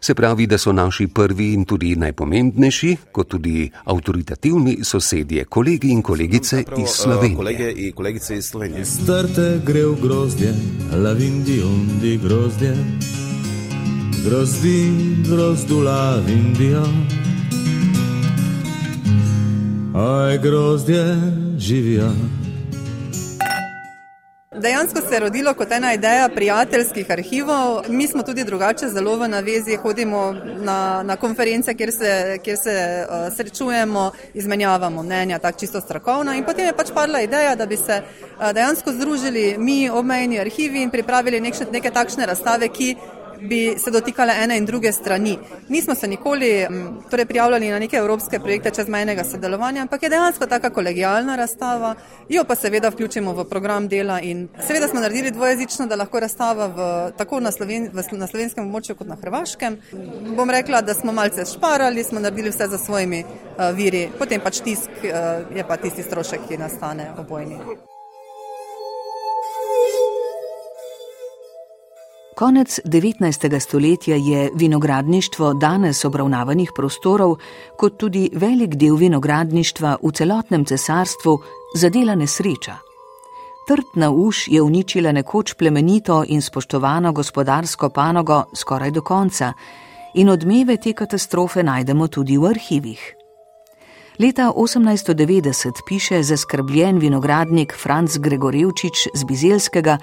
Se 0.00 0.14
pravi, 0.14 0.46
da 0.46 0.58
so 0.58 0.72
naši 0.72 1.06
prvi 1.06 1.52
in 1.54 1.64
tudi 1.64 1.94
najpomembnejši, 1.96 2.96
kot 3.12 3.30
tudi 3.30 3.70
avtoritativni 3.84 4.82
sosedje, 4.82 5.44
kolegi 5.44 5.92
in 5.94 6.02
kolegice 6.02 6.64
Prav, 6.66 6.82
iz 6.82 6.98
Slovenije. 6.98 7.36
Kolege 7.36 7.70
in 7.72 7.94
kolegice 7.94 8.36
iz 8.36 8.50
Slovenije. 8.50 8.84
Strte 8.84 9.62
gre 9.64 9.86
v 9.86 9.94
grozdje, 10.02 10.52
lavindi 10.98 11.62
undi 11.62 12.18
grozdje, 12.18 12.74
grozdi 14.28 14.92
grozdula 15.28 16.20
vindijo. 16.26 16.82
aj 19.94 20.38
grozdje 20.38 21.16
živijo. 21.58 22.10
Dejansko 24.60 25.00
se 25.00 25.14
je 25.14 25.20
rodilo 25.20 25.54
kot 25.54 25.72
ena 25.72 25.94
ideja 25.94 26.28
prijateljskih 26.34 27.10
arhivov. 27.10 27.82
Mi 27.88 28.08
smo 28.08 28.22
tudi 28.22 28.44
drugače 28.44 28.88
zelo 28.88 29.16
v 29.16 29.28
navezi, 29.28 29.76
hodimo 29.76 30.34
na, 30.60 31.02
na 31.02 31.16
konference, 31.16 31.74
kjer 31.74 31.92
se, 31.92 32.38
kjer 32.44 32.56
se 32.56 33.06
uh, 33.08 33.36
srečujemo, 33.36 34.10
izmenjavamo 34.34 35.02
mnenja, 35.02 35.38
tako 35.38 35.58
čisto 35.58 35.80
strokovno. 35.80 36.34
In 36.34 36.44
potem 36.44 36.66
je 36.66 36.76
pač 36.76 36.90
padla 36.94 37.20
ideja, 37.20 37.54
da 37.54 37.66
bi 37.66 37.76
se 37.76 38.02
uh, 38.02 38.52
dejansko 38.52 38.92
združili 38.92 39.54
mi, 39.58 39.90
obmejni 39.90 40.40
arhivi 40.40 40.82
in 40.82 40.90
pripravili 40.90 41.40
nek, 41.40 41.54
neke 41.72 41.90
takšne 41.90 42.26
razstave, 42.26 42.68
ki 42.68 42.96
bi 43.40 43.74
se 43.78 43.90
dotikale 43.90 44.32
ene 44.42 44.56
in 44.56 44.66
druge 44.66 44.92
strani. 44.92 45.38
Nismo 45.68 45.94
se 45.94 46.08
nikoli 46.08 46.66
torej, 47.10 47.26
prijavljali 47.26 47.70
na 47.70 47.78
neke 47.78 47.96
evropske 47.96 48.40
projekte 48.40 48.70
čezmejnega 48.70 49.24
sodelovanja, 49.24 49.82
ampak 49.82 50.02
je 50.02 50.08
dejansko 50.08 50.46
taka 50.46 50.70
kolegijalna 50.70 51.36
razstava, 51.36 51.94
jo 52.28 52.44
pa 52.44 52.54
seveda 52.54 52.88
vključimo 52.88 53.32
v 53.32 53.44
program 53.44 53.88
dela 53.88 54.20
in 54.20 54.48
seveda 54.66 54.88
smo 54.88 55.00
naredili 55.00 55.30
dvojezično, 55.30 55.86
da 55.86 55.96
lahko 55.96 56.20
razstava 56.20 56.66
v, 56.66 56.88
tako 57.16 57.40
na, 57.40 57.52
Sloven, 57.52 57.90
v, 57.92 58.04
na 58.12 58.26
slovenskem 58.26 58.66
območju 58.68 58.96
kot 58.96 59.08
na 59.08 59.16
hrvaškem. 59.16 59.78
Bom 60.36 60.50
rekla, 60.50 60.80
da 60.80 60.94
smo 60.94 61.12
malce 61.12 61.44
šparali, 61.44 62.04
smo 62.04 62.20
naredili 62.20 62.50
vse 62.50 62.68
za 62.68 62.78
svojimi 62.78 63.24
uh, 63.24 63.70
viri, 63.76 64.08
potem 64.18 64.40
pač 64.40 64.60
tisk 64.64 64.90
uh, 65.02 65.56
je 65.56 65.64
pa 65.68 65.76
tisti 65.76 66.02
strošek, 66.02 66.48
ki 66.48 66.58
nastane 66.58 67.12
obojni. 67.18 67.87
Konec 72.38 72.80
19. 72.84 73.60
stoletja 73.60 74.16
je 74.16 74.50
vinogradništvo 74.54 75.54
danes 75.54 76.04
obravnavanih 76.04 76.70
prostorov, 76.76 77.36
kot 77.76 77.96
tudi 77.96 78.30
velik 78.32 78.74
del 78.74 78.94
vinogradništva 78.96 79.96
v 80.02 80.12
celotnem 80.12 80.64
cesarstvu, 80.64 81.38
zadela 81.74 82.14
nesreča. 82.14 82.76
Trtna 83.68 84.10
uš 84.10 84.48
je 84.48 84.62
uničila 84.62 85.12
nekoč 85.12 85.54
plemenito 85.54 86.24
in 86.28 86.42
spoštovano 86.42 87.12
gospodarsko 87.12 87.90
panogo 87.90 88.44
skoraj 88.54 88.90
do 88.90 89.02
konca, 89.02 89.52
in 90.14 90.28
odmeve 90.28 90.76
te 90.76 90.92
katastrofe 90.92 91.62
najdemo 91.62 92.08
tudi 92.08 92.38
v 92.38 92.46
arhivih. 92.46 93.17
Leta 94.18 94.52
1890 94.56 95.72
piše 95.86 96.22
zaskrbljen 96.22 96.98
vinogradnik 96.98 97.74
Franz 97.82 98.18
Gregorevčič 98.18 99.08
z 99.14 99.24
Bizelskega, 99.24 99.98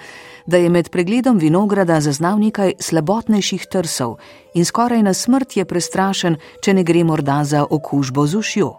da 0.46 0.56
je 0.56 0.68
med 0.70 0.88
pregledom 0.90 1.38
vinograda 1.38 2.00
zaznal 2.00 2.38
nekaj 2.40 2.72
slabotnejših 2.80 3.66
trsov 3.66 4.16
in 4.54 4.64
skoraj 4.64 5.02
na 5.02 5.12
smrt 5.14 5.56
je 5.56 5.64
prestrašen, 5.64 6.36
če 6.64 6.74
ne 6.74 6.84
gre 6.84 7.04
morda 7.04 7.44
za 7.44 7.66
okužbo 7.70 8.26
z 8.26 8.36
ušjo. 8.36 8.70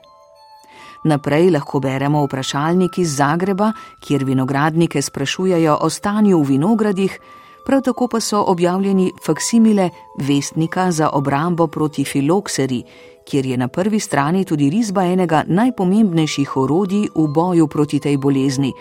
Naprej 1.06 1.52
lahko 1.54 1.80
beremo 1.80 2.24
vprašalnik 2.26 2.98
iz 2.98 3.14
Zagreba, 3.18 3.72
kjer 4.02 4.26
vinogradnike 4.26 5.02
sprašujejo 5.02 5.78
o 5.82 5.90
stanju 5.90 6.42
v 6.42 6.48
vinogradih, 6.48 7.20
prav 7.66 7.82
tako 7.82 8.08
pa 8.08 8.20
so 8.20 8.42
objavljeni 8.42 9.12
faksimile 9.26 9.90
vestnika 10.18 10.92
za 10.92 11.10
obrambo 11.10 11.68
proti 11.68 12.06
filokseri, 12.06 12.84
kjer 13.28 13.46
je 13.46 13.58
na 13.58 13.68
prvi 13.68 14.00
strani 14.00 14.46
tudi 14.46 14.70
risba 14.70 15.04
enega 15.06 15.44
najpomembnejših 15.48 16.58
orodij 16.58 17.10
v 17.16 17.28
boju 17.28 17.68
proti 17.68 18.00
tej 18.00 18.18
bolezni, 18.18 18.74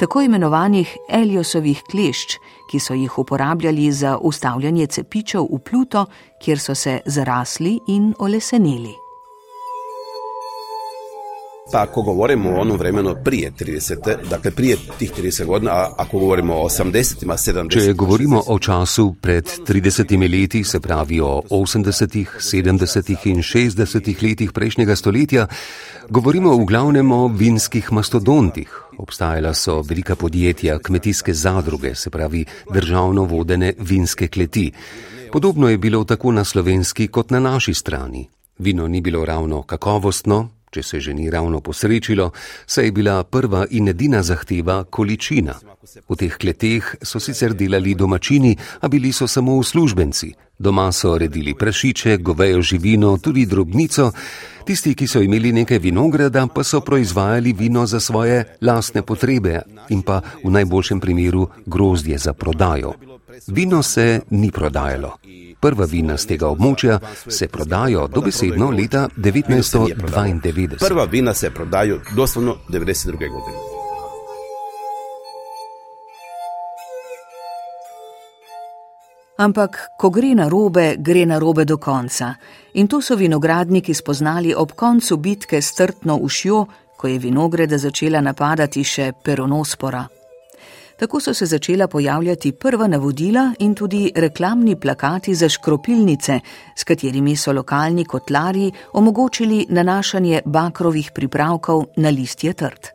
tako 0.00 0.22
imenovanih 0.22 0.96
Eliosovih 1.08 1.82
klešč, 1.90 2.38
ki 2.70 2.80
so 2.80 2.94
jih 2.94 3.18
uporabljali 3.18 3.92
za 3.92 4.18
ustavljanje 4.18 4.86
cepičev 4.86 5.46
v 5.52 5.58
Pluto, 5.58 6.06
kjer 6.42 6.58
so 6.58 6.74
se 6.74 7.00
zarasli 7.06 7.78
in 7.86 8.14
olesenili. 8.18 9.01
Pa 11.72 11.82
ako 11.82 12.02
govorimo 12.02 12.50
o 12.50 12.60
onom 12.60 12.76
vremenu 12.76 13.14
prije 13.24 13.52
30, 13.60 14.28
dakle 14.30 14.50
prije 14.50 14.76
tih 14.98 15.12
30 15.18 15.44
godina, 15.44 15.70
a 15.72 15.94
ako 15.98 16.18
govorimo 16.18 16.54
o 16.54 16.68
80-ima, 16.68 17.36
70 17.36 17.70
Če 17.70 17.92
govorimo 17.92 18.42
o 18.46 18.58
času 18.58 19.14
pred 19.20 19.44
30 19.66 20.40
leti, 20.40 20.64
se 20.64 20.80
pravi 20.80 21.20
o 21.20 21.42
80-ih, 21.50 22.36
70-ih 22.40 23.26
in 23.26 23.36
60-ih 23.36 24.22
letih 24.22 24.52
prejšnjega 24.52 24.96
stoletja, 24.96 25.46
govorimo 26.08 26.56
v 26.56 26.64
glavnem 26.64 27.12
o 27.12 27.28
vinskih 27.28 27.92
mastodontih. 27.92 28.68
Obstajala 28.98 29.54
so 29.54 29.80
velika 29.82 30.16
podjetja, 30.16 30.78
kmetijske 30.78 31.34
zadruge, 31.34 31.94
se 31.94 32.10
pravi 32.10 32.44
državno 32.72 33.24
vodene 33.24 33.72
vinske 33.78 34.28
kleti. 34.28 34.72
Podobno 35.32 35.68
je 35.68 35.78
bilo 35.78 36.04
tako 36.04 36.32
na 36.32 36.44
slovenski 36.44 37.08
kot 37.08 37.30
na 37.30 37.40
naši 37.40 37.74
strani. 37.74 38.28
Vino 38.58 38.88
ni 38.88 39.00
bilo 39.00 39.24
ravno 39.24 39.62
kakovostno, 39.62 40.48
če 40.72 40.82
se 40.82 41.00
že 41.00 41.14
ni 41.14 41.30
ravno 41.30 41.60
posrečilo, 41.60 42.30
saj 42.66 42.84
je 42.84 42.92
bila 42.92 43.22
prva 43.24 43.66
in 43.70 43.88
edina 43.88 44.22
zahteva 44.22 44.84
količina. 44.84 45.54
V 46.08 46.16
teh 46.16 46.36
kleteh 46.38 46.96
so 47.02 47.20
sicer 47.20 47.54
delali 47.54 47.94
domačini, 47.94 48.56
a 48.80 48.88
bili 48.88 49.12
so 49.12 49.28
samo 49.28 49.56
uslužbenci. 49.60 50.32
Doma 50.58 50.92
so 50.92 51.18
redili 51.18 51.54
prašiče, 51.58 52.16
govejo 52.16 52.62
živino, 52.62 53.18
tudi 53.18 53.46
drobnico, 53.46 54.12
tisti, 54.64 54.94
ki 54.94 55.06
so 55.06 55.20
imeli 55.20 55.52
nekaj 55.52 55.78
vinograda, 55.78 56.46
pa 56.46 56.62
so 56.64 56.80
proizvajali 56.80 57.52
vino 57.52 57.86
za 57.86 58.00
svoje 58.00 58.44
lastne 58.60 59.02
potrebe 59.02 59.60
in 59.90 60.02
pa 60.02 60.22
v 60.44 60.50
najboljšem 60.50 61.00
primeru 61.00 61.48
grozdje 61.66 62.18
za 62.18 62.32
prodajo. 62.32 62.94
Vino 63.46 63.82
se 63.82 64.20
ni 64.30 64.50
prodajalo. 64.50 65.18
Prva 65.62 65.86
vina 65.86 66.16
z 66.18 66.26
tega 66.26 66.48
območja 66.50 66.96
se 67.30 67.46
prodajo 67.46 68.08
dobesedno 68.10 68.72
leta 68.74 69.04
1992. 69.14 70.78
Prva 70.80 71.04
vina 71.04 71.34
se 71.34 71.50
prodajo 71.54 72.00
doslovno 72.16 72.56
92. 72.68 73.28
godine. 73.30 73.58
Ampak, 79.36 79.78
ko 79.98 80.10
gre 80.10 80.34
na 80.34 80.48
robe, 80.48 80.96
gre 80.98 81.22
na 81.26 81.38
robe 81.38 81.64
do 81.64 81.76
konca. 81.78 82.34
In 82.74 82.88
to 82.88 83.00
so 83.00 83.14
vinogradniki 83.16 83.94
spoznali 83.94 84.54
ob 84.54 84.72
koncu 84.72 85.16
bitke 85.16 85.62
s 85.62 85.74
trtno 85.78 86.16
ušjo, 86.16 86.66
ko 86.96 87.08
je 87.08 87.18
vinograde 87.18 87.78
začela 87.78 88.20
napadati 88.20 88.82
še 88.84 89.12
peronospora. 89.24 90.02
Tako 90.96 91.20
so 91.20 91.34
se 91.34 91.46
začela 91.46 91.88
pojavljati 91.88 92.52
prva 92.52 92.86
navodila 92.86 93.52
in 93.58 93.74
tudi 93.74 94.12
reklamni 94.16 94.80
plakati 94.80 95.34
za 95.34 95.48
škropilnice, 95.48 96.40
s 96.76 96.84
katerimi 96.84 97.36
so 97.36 97.52
lokalni 97.52 98.04
kotlarji 98.04 98.72
omogočili 98.92 99.66
nanašanje 99.68 100.42
bakrovih 100.44 101.10
pripravkov 101.14 101.84
na 101.96 102.08
listje 102.08 102.52
trt. 102.52 102.86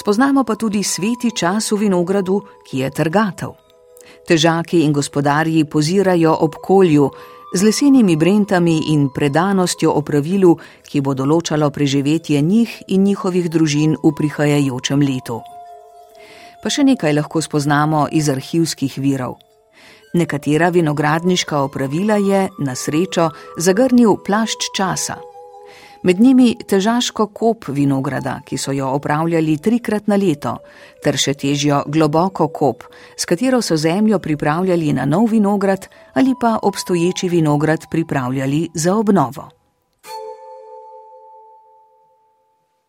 Spoznamo 0.00 0.44
pa 0.44 0.54
tudi 0.54 0.82
sveti 0.82 1.30
čas 1.36 1.72
v 1.72 1.76
vinogradu, 1.76 2.40
ki 2.70 2.78
je 2.78 2.90
trgatev. 2.90 3.50
Težaki 4.28 4.80
in 4.84 4.92
gospodarji 4.92 5.64
pozirajo 5.64 6.36
ob 6.40 6.54
kolju 6.62 7.10
z 7.54 7.62
lesenimi 7.62 8.16
brentami 8.16 8.92
in 8.92 9.08
predanostjo 9.14 9.90
o 9.90 10.02
pravilu, 10.02 10.56
ki 10.86 11.00
bo 11.00 11.14
določalo 11.14 11.70
preživetje 11.70 12.40
njih 12.40 12.82
in 12.88 13.02
njihovih 13.04 13.50
družin 13.50 13.96
v 14.02 14.12
prihajajočem 14.14 15.02
letu. 15.02 15.40
Pa 16.60 16.68
še 16.68 16.84
nekaj 16.84 17.14
lahko 17.16 17.40
spoznamo 17.40 18.06
iz 18.12 18.28
arhivskih 18.28 18.98
virov. 19.00 19.38
Nekatera 20.14 20.68
vinogradniška 20.74 21.58
opravila 21.64 22.18
je, 22.20 22.48
na 22.58 22.74
srečo, 22.74 23.30
zagrnil 23.56 24.18
plašč 24.26 24.72
časa. 24.76 25.16
Med 26.02 26.20
njimi 26.20 26.54
težaško 26.68 27.26
kop 27.36 27.68
vinograda, 27.68 28.38
ki 28.44 28.58
so 28.58 28.72
jo 28.72 28.88
opravljali 28.96 29.58
trikrat 29.60 30.08
na 30.08 30.16
leto, 30.16 30.56
ter 31.04 31.16
še 31.20 31.34
težjo 31.36 31.82
globoko 31.86 32.48
kop, 32.48 32.84
s 33.16 33.28
katero 33.28 33.60
so 33.62 33.76
zemljo 33.76 34.18
pripravljali 34.18 34.92
na 34.96 35.04
nov 35.04 35.28
vinograd 35.32 35.88
ali 36.14 36.34
pa 36.40 36.58
obstoječi 36.62 37.28
vinograd 37.28 37.88
pripravljali 37.90 38.68
za 38.74 38.96
obnovo. 38.96 39.59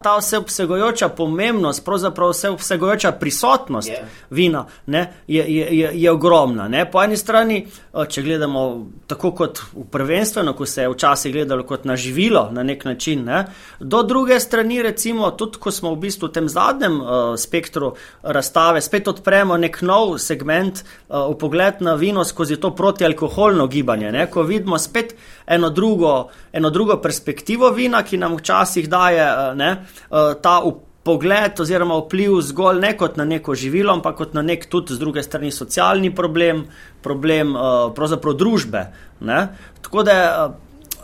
Ta 0.03 0.17
vseobsegajoča 0.17 1.10
pomembnost, 1.10 1.86
pravzaprav 1.86 2.29
vseobsegajoča 2.29 3.12
prisotnost 3.12 3.89
yeah. 3.89 4.05
vina 4.29 4.65
ne, 4.86 5.13
je, 5.27 5.46
je, 5.48 5.67
je, 5.77 5.91
je 5.93 6.12
ogromna. 6.12 6.67
Ne. 6.67 6.86
Po 6.91 7.03
eni 7.03 7.17
strani, 7.17 7.65
če 8.10 8.24
gledamo 8.24 8.63
tako 9.08 9.31
kot 9.36 9.62
v 9.74 9.86
prvenstveno, 9.91 10.53
ko 10.53 10.65
se 10.65 10.81
je 10.81 10.89
včasih 10.89 11.34
gledalo 11.34 11.63
kot 11.67 11.86
na 11.86 11.96
živilo 11.96 12.50
na 12.51 12.63
nek 12.63 12.86
način, 12.86 13.25
ne, 13.25 13.46
do 13.79 14.03
druge 14.03 14.39
strani, 14.39 14.81
recimo, 14.81 15.31
tudi 15.31 15.60
ko 15.60 15.72
smo 15.72 15.93
v 15.96 16.00
bistvu 16.05 16.27
v 16.27 16.31
tem 16.31 16.50
zadnjem 16.50 17.00
uh, 17.01 17.10
spektru 17.38 17.93
razstave, 18.24 18.81
spet 18.81 19.08
odpremo 19.08 19.58
nek 19.58 19.81
nov 19.81 20.17
segment 20.20 20.84
uh, 20.84 21.27
v 21.31 21.38
pogled 21.39 21.81
na 21.81 21.96
vino 21.96 22.24
skozi 22.25 22.58
to 22.62 22.74
protialkoholno 22.75 23.67
gibanje, 23.67 24.12
ne, 24.12 24.25
ko 24.31 24.43
vidimo 24.43 24.79
spet 24.79 25.15
eno 25.48 25.69
drugo, 25.69 26.29
eno 26.53 26.69
drugo 26.69 26.98
perspektivo 27.01 27.69
vina, 27.69 28.03
ki 28.03 28.17
nam 28.17 28.38
včasih 28.38 28.89
daje 28.89 29.25
uh, 29.25 29.57
ne, 29.57 29.75
uh, 30.10 30.33
ta 30.41 30.62
pogled 31.03 31.60
oziroma 31.60 31.98
vpliv 31.98 32.38
zgolj 32.45 32.79
ne 32.79 32.91
kot 32.98 33.17
na 33.17 33.25
neko 33.25 33.55
živilo, 33.55 33.93
ampak 33.93 34.17
kot 34.17 34.33
na 34.38 34.41
nek 34.45 34.67
tudi 34.69 34.93
z 34.93 35.01
druge 35.01 35.24
strani 35.24 35.51
socialni 35.51 36.13
problem, 36.15 36.65
problem 37.01 37.55
uh, 37.55 37.89
pravzaprav 37.95 38.38
družbe. 38.38 38.86
Ne? 39.19 39.48
Tako 39.81 40.03
da 40.03 40.17
uh, 40.45 40.53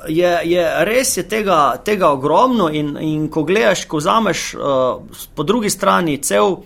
je, 0.08 0.40
je 0.44 0.68
res 0.86 1.18
je 1.18 1.26
tega, 1.30 1.78
tega 1.86 2.12
ogromno 2.14 2.70
in, 2.70 2.94
in 3.02 3.30
ko 3.34 3.44
gledaš, 3.44 3.88
ko 3.90 3.98
vzameš 3.98 4.52
uh, 4.54 5.24
po 5.36 5.44
drugi 5.44 5.70
strani 5.74 6.20
cel 6.22 6.62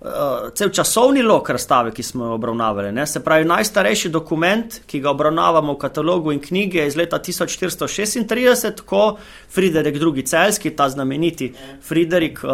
uh, 0.00 0.50
cel 0.54 0.70
časovni 0.70 1.22
lok 1.22 1.50
razstave, 1.50 1.92
ki 1.94 2.02
smo 2.02 2.24
jo 2.24 2.32
obravnavali. 2.32 2.92
Ne? 2.92 3.06
Se 3.06 3.20
pravi, 3.24 3.44
najstarejši 3.44 4.08
dokument, 4.08 4.80
ki 4.86 5.00
ga 5.00 5.10
obravnavamo 5.10 5.74
v 5.74 5.78
katalogu 5.78 6.32
in 6.32 6.40
knjigi, 6.40 6.78
je 6.78 6.86
iz 6.86 6.96
leta 6.96 7.18
1436, 7.18 8.82
ko 8.86 9.16
Friderik 9.50 9.96
II. 9.96 10.24
Celski, 10.26 10.70
ta 10.76 10.88
znameniti 10.88 11.52
Friderik, 11.82 12.40
uh, 12.44 12.50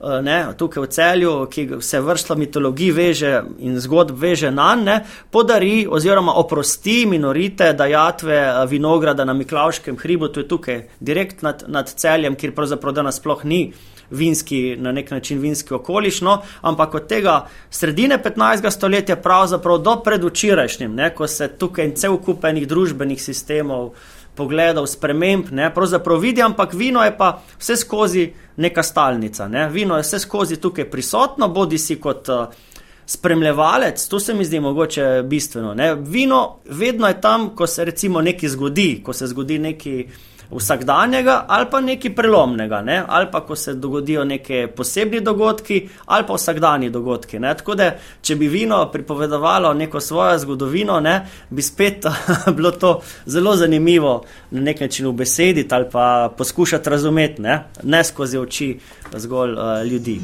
uh, 0.00 0.18
ne, 0.22 0.38
tukaj 0.58 0.82
v 0.82 0.90
celju, 0.94 1.34
ki 1.50 1.68
se 1.80 2.00
vrsta 2.00 2.34
mitologij 2.34 2.92
veže 2.92 3.34
in 3.58 3.78
zgodb 3.80 4.18
veže 4.18 4.50
na 4.50 4.74
nje, 4.74 5.00
podari 5.30 5.86
oziroma 5.90 6.34
oprosti 6.38 7.06
minorite 7.06 7.72
dajatve 7.72 8.66
vinograda 8.68 9.24
na 9.24 9.32
Miklaškem 9.32 9.96
hribu, 9.96 10.28
to 10.28 10.40
je 10.40 10.48
tukaj 10.48 10.82
direkt 11.00 11.42
nad, 11.42 11.64
nad 11.68 11.88
celjem, 11.88 12.36
kjer 12.36 12.54
pravzaprav 12.54 12.94
danes 12.94 13.20
sploh 13.20 13.44
ni 13.44 13.72
vinski, 14.10 14.76
na 14.76 14.92
nek 14.92 15.10
način 15.10 15.38
vinski 15.38 15.74
okolišno, 15.74 16.42
ampak 16.60 16.94
od 16.94 17.06
tega 17.06 17.46
sredine 17.70 18.18
15. 18.24 18.70
stoletja, 18.70 19.16
pravzaprav 19.16 19.78
do 19.78 19.96
predvčerajšnjim, 20.04 20.96
ko 21.16 21.26
se 21.26 21.48
tukaj 21.48 21.94
cel 21.94 22.16
kup 22.16 22.44
enih 22.44 22.68
družbenih 22.68 23.22
sistemov, 23.22 23.92
pogledov, 24.38 24.86
sprememb, 24.86 25.50
ne, 25.50 25.72
pravzaprav 25.74 26.20
vidi, 26.22 26.42
ampak 26.42 26.74
vino 26.74 27.02
je 27.04 27.16
pa 27.18 27.40
vse 27.58 27.76
skozi 27.76 28.28
neka 28.56 28.82
stalnica. 28.82 29.48
Ne. 29.48 29.68
Vino 29.68 29.96
je 29.98 30.06
vse 30.06 30.18
skozi 30.22 30.60
tukaj 30.62 30.90
prisotno, 30.90 31.48
bodi 31.48 31.78
si 31.78 32.00
kot. 32.00 32.28
Uh, 32.28 32.64
Spremljevalec, 33.08 34.02
to 34.08 34.18
se 34.20 34.34
mi 34.34 34.44
zdi 34.44 34.58
mogoče 34.60 35.22
bistveno. 35.24 35.70
Ne? 35.74 35.94
Vino 35.94 36.58
vedno 36.68 37.08
je 37.08 37.20
tam, 37.20 37.46
ko 37.56 37.66
se 37.66 37.84
recimo 37.84 38.20
nekaj 38.20 38.48
zgodi, 38.52 39.00
ko 39.04 39.12
se 39.16 39.26
zgodi 39.26 39.56
nekaj 39.58 40.02
vsakdanjega 40.50 41.44
ali 41.48 41.66
pa 41.70 41.80
nekaj 41.80 42.14
prelomnega, 42.14 42.80
ne? 42.82 43.02
ali 43.08 43.26
pa 43.32 43.40
ko 43.46 43.56
se 43.56 43.74
dogodijo 43.74 44.24
neki 44.24 44.66
posebni 44.76 45.20
dogodki 45.20 45.88
ali 46.06 46.26
pa 46.26 46.34
vsakdanji 46.34 46.90
dogodki. 46.90 47.38
Ne? 47.38 47.54
Tako 47.56 47.74
da, 47.74 47.90
če 48.22 48.36
bi 48.36 48.48
vino 48.48 48.80
pripovedovalo 48.92 49.74
neko 49.74 50.00
svojo 50.00 50.38
zgodovino, 50.38 51.00
ne? 51.00 51.26
bi 51.50 51.62
spet 51.62 52.06
bilo 52.56 52.70
to 52.70 53.00
zelo 53.26 53.56
zanimivo 53.56 54.22
na 54.50 54.60
nek 54.60 54.80
način 54.80 55.06
v 55.06 55.12
besedi 55.12 55.68
ali 55.70 55.86
pa 55.92 56.32
poskušati 56.38 56.90
razumeti, 56.90 57.42
ne, 57.42 57.64
ne 57.82 58.04
skozi 58.04 58.38
oči 58.38 58.78
zgolj 59.16 59.52
uh, 59.52 59.86
ljudi. 59.90 60.20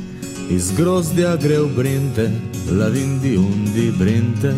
Iz 0.51 0.73
grozdja 0.77 1.37
gre 1.37 1.59
v 1.59 1.69
brente, 1.77 2.31
lavindi 2.81 3.37
undi 3.37 3.93
brente, 3.99 4.55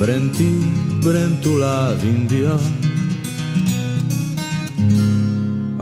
brenti 0.00 0.52
brentula 1.04 1.92
vindijo. 2.02 2.58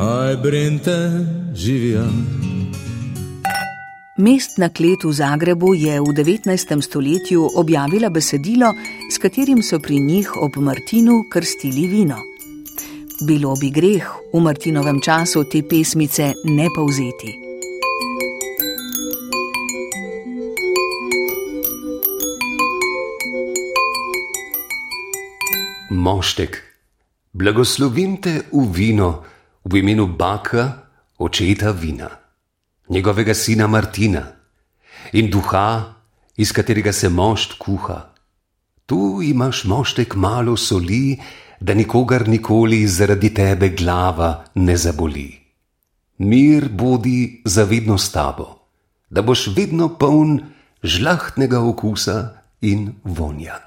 Aj, 0.07 0.37
brinte, 0.37 1.27
živijo. 1.55 2.05
Mestna 4.17 4.69
klet 4.69 5.03
v 5.05 5.13
Zagrebu 5.13 5.75
je 5.75 6.01
v 6.01 6.15
19. 6.15 6.83
stoletju 6.83 7.51
objavila 7.57 8.11
besedilo, 8.11 8.71
s 9.11 9.19
katerim 9.19 9.63
so 9.63 9.81
pri 9.83 9.99
njih 10.01 10.31
ob 10.37 10.57
Martinu 10.57 11.25
krstili 11.31 11.89
vino. 11.89 12.23
Bilo 13.27 13.57
bi 13.61 13.71
greh 13.71 14.07
v 14.33 14.41
Martinovem 14.41 15.01
času 15.03 15.45
te 15.51 15.63
pesmice 15.67 16.33
ne 16.45 16.69
povzeti. 16.77 17.35
Moštek, 25.91 26.63
blagoslovim 27.33 28.21
te 28.23 28.43
v 28.53 28.71
vino 28.71 29.36
v 29.67 29.83
imenu 29.83 30.07
Baka, 30.07 30.87
očeta 31.19 31.71
vina, 31.71 32.09
njegovega 32.89 33.35
sina 33.35 33.67
Martina 33.67 34.23
in 35.13 35.31
duha, 35.31 35.95
iz 36.37 36.53
katerega 36.53 36.93
se 36.93 37.09
mošt 37.09 37.59
kuha. 37.59 38.01
Tu 38.87 39.23
imaš 39.23 39.65
moštek 39.65 40.15
malo 40.15 40.57
soli, 40.57 41.19
da 41.61 41.75
nikogar 41.75 42.29
nikoli 42.29 42.87
zaradi 42.87 43.35
tebe 43.35 43.69
glava 43.69 44.45
ne 44.55 44.77
zaboli. 44.77 45.41
Mir 46.19 46.69
bodi 46.69 47.43
zavedno 47.45 47.99
s 47.99 48.13
tabo, 48.13 48.47
da 49.11 49.23
boš 49.23 49.49
vedno 49.57 49.89
poln 49.99 50.41
žlahtnega 50.83 51.61
okusa 51.61 52.39
in 52.61 52.93
vonja. 53.05 53.66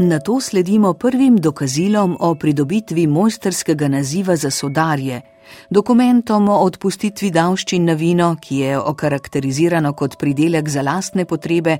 Na 0.00 0.18
to 0.18 0.40
sledimo 0.40 0.94
prvim 0.94 1.36
dokazilom 1.36 2.16
o 2.20 2.34
pridobitvi 2.34 3.06
mojsterskega 3.06 3.88
naziva 3.88 4.36
za 4.36 4.50
sodarje, 4.50 5.22
dokumentom 5.70 6.48
o 6.48 6.58
odpustitvi 6.62 7.30
davščin 7.30 7.84
na 7.84 7.96
vino, 7.98 8.36
ki 8.40 8.56
je 8.56 8.78
okarakterizirano 8.78 9.92
kot 9.92 10.14
pridelek 10.18 10.68
za 10.68 10.86
lastne 10.86 11.24
potrebe, 11.24 11.78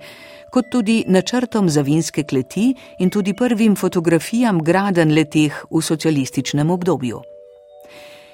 kot 0.50 0.66
tudi 0.72 1.04
načrtom 1.06 1.70
za 1.70 1.86
vinske 1.86 2.24
kleti 2.24 2.74
in 2.98 3.10
tudi 3.10 3.34
prvim 3.38 3.76
fotografijam 3.76 4.62
graden 4.64 5.14
leteh 5.14 5.64
v 5.70 5.82
socialističnem 5.82 6.70
obdobju. 6.70 7.37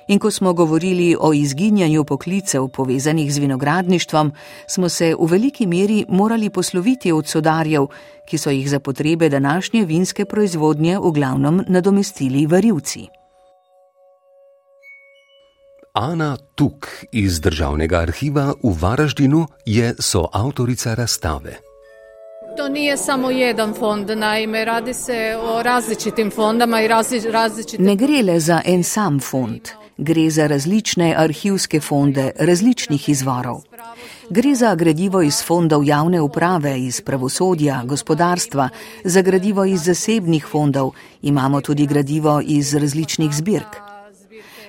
In 0.08 0.18
ko 0.18 0.30
smo 0.30 0.52
govorili 0.52 1.16
o 1.20 1.32
izginjanju 1.32 2.04
poklicev 2.04 2.68
povezanih 2.68 3.34
z 3.34 3.38
vinogradništvom, 3.38 4.32
smo 4.66 4.88
se 4.88 5.14
v 5.20 5.26
veliki 5.30 5.66
meri 5.66 6.04
morali 6.08 6.50
posloviti 6.50 7.12
od 7.12 7.26
sodarjev, 7.26 7.86
ki 8.28 8.38
so 8.38 8.50
jih 8.50 8.70
za 8.70 8.80
potrebe 8.80 9.28
današnje 9.28 9.84
vinske 9.84 10.24
proizvodnje 10.24 10.98
v 10.98 11.10
glavnem 11.10 11.64
nadomestili 11.68 12.46
varilci. 12.46 13.06
Ana 15.92 16.36
Tuk 16.54 16.88
iz 17.12 17.40
Državnega 17.40 17.98
arhiva 17.98 18.52
v 18.62 18.72
Varaždinu 18.80 19.46
je 19.66 19.94
soavtorica 19.98 20.94
razstave. 20.94 21.56
To 22.56 22.68
nije 22.68 22.96
samo 22.96 23.30
jedan 23.30 23.74
fond, 23.74 24.10
naime 24.10 24.64
radi 24.64 24.94
se 24.94 25.36
o 25.40 25.62
različitim 25.62 26.30
fondama 26.30 26.82
i 26.82 26.88
različitim... 26.88 27.86
Ne 27.86 27.96
gre 27.96 28.22
le 28.22 28.40
za 28.40 28.60
en 28.64 28.82
sam 28.82 29.20
fond 29.20 29.83
gre 29.96 30.30
za 30.30 30.46
različne 30.46 31.14
arhivske 31.18 31.80
fonde 31.80 32.30
različnih 32.38 33.08
izvorov. 33.08 33.62
Gre 34.30 34.54
za 34.54 34.74
gradivo 34.74 35.22
iz 35.22 35.42
fondov 35.42 35.84
javne 35.84 36.20
uprave, 36.20 36.80
iz 36.80 37.00
pravosodja, 37.00 37.82
gospodarstva, 37.84 38.68
za 39.04 39.22
gradivo 39.22 39.64
iz 39.64 39.84
zasebnih 39.84 40.46
fondov, 40.50 40.90
imamo 41.22 41.60
tudi 41.60 41.86
gradivo 41.86 42.40
iz 42.44 42.74
različnih 42.74 43.32
zbirk. 43.32 43.84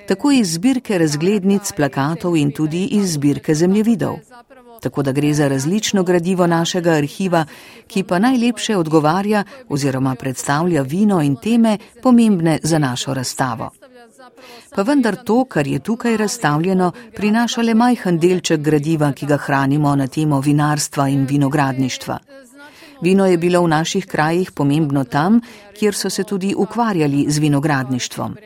tako 0.06 0.30
iz 0.30 0.52
zbirke 0.52 0.98
razglednic, 0.98 1.72
plakatov 1.72 2.36
in 2.36 2.50
tudi 2.50 2.84
iz 2.84 3.12
zbirke 3.12 3.54
zemljevidov. 3.54 4.18
Tako 4.82 5.02
da 5.02 5.12
gre 5.12 5.34
za 5.34 5.48
različno 5.48 6.02
gradivo 6.02 6.46
našega 6.46 6.90
arhiva, 6.90 7.44
ki 7.86 8.02
pa 8.02 8.18
najlepše 8.18 8.76
odgovarja 8.76 9.44
oziroma 9.68 10.14
predstavlja 10.14 10.82
vino 10.82 11.22
in 11.22 11.36
teme 11.36 11.78
pomembne 12.02 12.58
za 12.62 12.78
našo 12.78 13.14
razstavo. 13.14 13.70
Pa 14.74 14.82
vendar 14.82 15.16
to, 15.24 15.44
kar 15.44 15.66
je 15.66 15.78
tukaj 15.78 16.16
razstavljeno, 16.16 16.92
prinaša 17.16 17.62
le 17.62 17.74
majhen 17.74 18.18
delček 18.18 18.60
gradiva, 18.60 19.12
ki 19.12 19.26
ga 19.26 19.36
hranimo 19.36 19.94
na 19.96 20.06
temo 20.06 20.40
vinarstva 20.40 21.08
in 21.08 21.26
vinogradništva. 21.26 22.18
Vino 23.00 23.26
je 23.26 23.38
bilo 23.38 23.62
v 23.62 23.68
naših 23.68 24.06
krajih 24.06 24.50
pomembno 24.52 25.04
tam, 25.04 25.40
kjer 25.78 25.94
so 25.94 26.10
se 26.10 26.24
tudi 26.24 26.54
ukvarjali 26.56 27.26
z 27.28 27.38
vinogradništvom. 27.38 28.36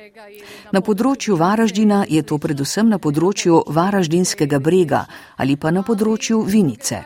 Na 0.72 0.81
področju 0.81 1.37
Varaždina 1.37 2.05
je 2.09 2.22
to 2.22 2.38
predvsem 2.38 2.88
na 2.88 2.98
področju 2.98 3.62
Varaždinskega 3.66 4.59
brega 4.59 5.05
ali 5.37 5.57
pa 5.57 5.70
na 5.70 5.83
področju 5.83 6.42
Vinice. 6.42 7.05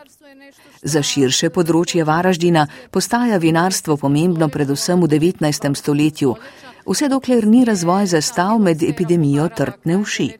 Za 0.82 1.00
širše 1.02 1.48
področje 1.50 2.04
Varaždina 2.04 2.66
postaja 2.90 3.38
vinarstvo 3.40 3.96
pomembno 3.96 4.48
predvsem 4.48 5.00
v 5.00 5.08
19. 5.08 5.74
stoletju, 5.74 6.34
vse 6.86 7.08
dokler 7.08 7.46
ni 7.46 7.64
razvoj 7.64 8.06
zastav 8.06 8.58
med 8.58 8.82
epidemijo 8.82 9.48
trtne 9.48 9.96
uši. 9.96 10.30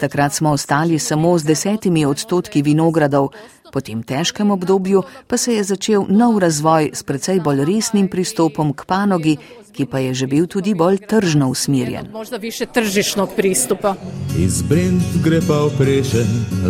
Takrat 0.00 0.32
smo 0.32 0.50
ostali 0.50 0.98
samo 0.98 1.38
z 1.38 1.44
desetimi 1.44 2.04
odstotki 2.06 2.62
vinogradov, 2.62 3.28
po 3.72 3.80
tem 3.80 4.02
težkem 4.02 4.50
obdobju 4.50 5.02
pa 5.26 5.36
se 5.36 5.54
je 5.54 5.64
začel 5.64 6.06
nov 6.08 6.38
razvoj 6.38 6.90
s 6.94 7.02
precej 7.02 7.40
bolj 7.40 7.64
resnim 7.64 8.08
pristopom 8.08 8.72
k 8.72 8.86
panogi, 8.88 9.36
ki 9.76 9.86
pa 9.86 9.98
je 9.98 10.14
že 10.14 10.26
bil 10.26 10.46
tudi 10.46 10.74
bolj 10.74 10.98
tržno 11.04 11.48
usmerjen. 11.48 12.08
Možda 12.12 12.36
više 12.36 12.66
tržišnog 12.66 13.36
pristupa. 13.36 13.94
Iz 14.38 14.62
Brent 14.62 15.04
gre 15.24 15.40
pa 15.48 15.68
v 15.68 15.76
preše, 15.78 16.24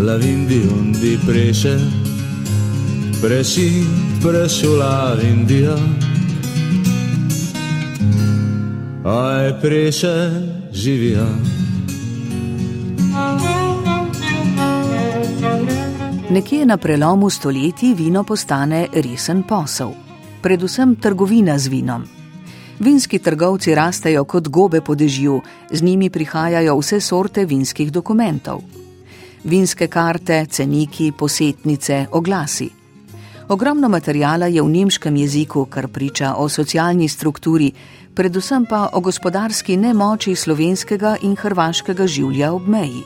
lavindi 0.06 0.62
undi 0.66 1.18
preše, 1.26 1.78
preši 3.22 3.70
prešula 4.22 5.16
Indija. 5.22 5.76
Aj 9.06 9.60
preše 9.60 10.30
živijo. 10.72 11.26
Nekje 16.30 16.66
na 16.66 16.76
prelomu 16.76 17.30
stoletij 17.30 17.94
vino 17.94 18.24
postane 18.24 18.86
resen 18.92 19.42
posel, 19.42 19.90
predvsem 20.42 20.96
trgovina 20.96 21.58
z 21.58 21.68
vinom. 21.68 22.04
Vinski 22.78 23.18
trgovci 23.18 23.74
rastejo 23.74 24.24
kot 24.24 24.48
gobe 24.48 24.80
po 24.80 24.94
dežju, 24.94 25.40
z 25.70 25.82
njimi 25.82 26.10
prihajajo 26.10 26.78
vse 26.78 27.00
sorte 27.00 27.44
vinskih 27.44 27.92
dokumentov. 27.92 28.60
Vinske 29.44 29.86
karte, 29.86 30.46
ceniki, 30.46 31.12
posetnice, 31.18 32.06
oglasi. 32.10 32.70
Ogromno 33.48 33.88
materijala 33.88 34.46
je 34.46 34.62
v 34.62 34.68
nemškem 34.68 35.16
jeziku, 35.16 35.64
kar 35.70 35.88
priča 35.88 36.34
o 36.34 36.48
socialni 36.48 37.08
strukturi, 37.08 37.72
predvsem 38.16 38.64
pa 38.66 38.88
o 38.92 39.00
gospodarski 39.00 39.76
nemoči 39.76 40.34
slovenskega 40.34 41.18
in 41.22 41.36
hrvaškega 41.36 42.08
življa 42.08 42.54
ob 42.56 42.66
meji 42.68 43.04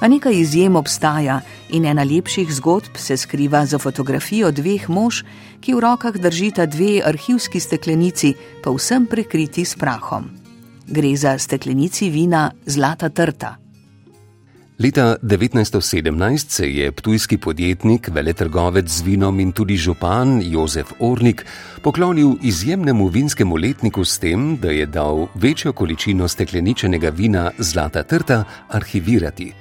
a 0.00 0.08
nekaj 0.08 0.34
izjem 0.34 0.76
obstaja 0.76 1.40
in 1.68 1.84
ena 1.84 2.04
lepših 2.04 2.50
zgodb 2.54 2.96
se 2.96 3.16
skriva 3.16 3.66
za 3.66 3.78
fotografijo 3.78 4.50
dveh 4.50 4.88
mož, 4.88 5.22
ki 5.60 5.74
v 5.74 5.80
rokah 5.82 6.14
držita 6.14 6.66
dve 6.66 7.02
arhivski 7.04 7.60
steklenici, 7.60 8.34
pa 8.62 8.70
vsem 8.70 9.06
prekriti 9.06 9.64
s 9.64 9.74
prahom. 9.74 10.30
Gre 10.86 11.16
za 11.16 11.38
steklenici 11.38 12.10
vina 12.10 12.50
Zlata 12.66 13.08
trta. 13.08 13.56
Leta 14.78 15.16
1917 15.22 16.50
se 16.50 16.72
je 16.72 16.92
ptujski 16.92 17.38
podjetnik, 17.38 18.08
veletrgovec 18.14 18.88
z 18.88 19.02
vinom 19.02 19.40
in 19.40 19.50
tudi 19.52 19.76
župan 19.76 20.38
Jozef 20.44 20.92
Ornik 21.00 21.42
poklonil 21.82 22.36
izjemnemu 22.42 23.08
vinskemu 23.08 23.56
letniku 23.56 24.04
s 24.04 24.18
tem, 24.18 24.56
da 24.56 24.70
je 24.70 24.86
dal 24.86 25.26
večjo 25.34 25.72
količino 25.72 26.28
stekleničenega 26.28 27.10
vina 27.10 27.50
Zlata 27.58 28.02
trta 28.02 28.44
arhivirati. 28.68 29.52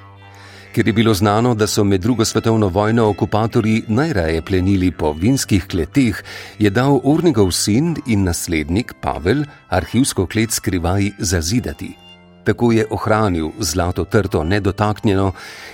Ker 0.73 0.87
je 0.87 0.93
bilo 0.93 1.13
znano, 1.13 1.55
da 1.55 1.67
so 1.67 1.83
med 1.83 2.01
drugo 2.01 2.25
svetovno 2.25 2.67
vojno 2.67 3.09
okupatorji 3.09 3.83
najraje 3.87 4.41
plenili 4.41 4.91
po 4.91 5.13
vinskih 5.13 5.65
kleteh, 5.65 6.23
je 6.59 6.69
dal 6.69 6.99
Ornigov 7.03 7.51
sin 7.51 7.95
in 8.07 8.23
naslednik 8.23 8.93
Pavel 9.01 9.45
arhivsko 9.69 10.25
klet 10.25 10.51
skrivaj 10.51 11.11
zazidati. 11.19 12.06
Tako 12.47 12.71
je 12.71 12.85
ohranil 12.89 13.49
zlato 13.59 14.05
trto 14.05 14.43
nedotaknjeno 14.43 15.31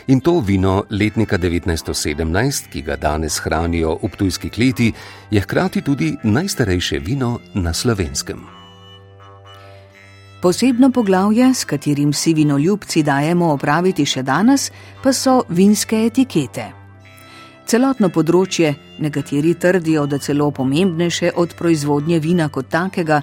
in 0.08 0.20
to 0.20 0.40
vino 0.40 0.84
letnika 0.90 1.38
1917, 1.38 2.70
ki 2.70 2.82
ga 2.82 2.96
danes 2.96 3.38
hranijo 3.40 4.00
v 4.02 4.10
tujski 4.18 4.50
kleti, 4.50 4.94
je 5.32 5.42
hkrati 5.42 5.82
tudi 5.82 6.16
najstarejše 6.24 7.00
vino 7.00 7.40
na 7.54 7.74
slovenskem. 7.74 8.42
Posebno 10.42 10.90
poglavje, 10.92 11.54
s 11.54 11.66
katerim 11.66 12.14
si 12.14 12.34
vinoljubci 12.34 13.04
dajemo 13.04 13.54
opraviti 13.54 14.06
še 14.06 14.24
danes, 14.24 14.72
pa 15.04 15.14
so 15.14 15.44
vinske 15.50 16.02
etikete. 16.10 16.72
Celotno 17.70 18.10
področje, 18.10 18.74
nekateri 18.98 19.54
trdijo, 19.54 20.08
da 20.10 20.18
celo 20.18 20.50
pomembnejše 20.52 21.32
od 21.36 21.54
proizvodnje 21.54 22.20
vina 22.20 22.50
kot 22.50 22.74
takega, 22.74 23.22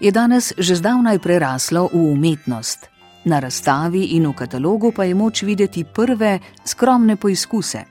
je 0.00 0.12
danes 0.12 0.52
že 0.58 0.76
zdavnaj 0.76 1.18
preraslo 1.18 1.88
v 1.92 2.06
umetnost. 2.12 2.89
Na 3.24 3.40
razstavi 3.40 4.04
in 4.16 4.26
v 4.26 4.32
katalogu 4.32 4.92
pa 4.96 5.04
je 5.04 5.14
moč 5.14 5.42
videti 5.42 5.84
prve 5.84 6.38
skromne 6.64 7.16
poizkuse. 7.16 7.84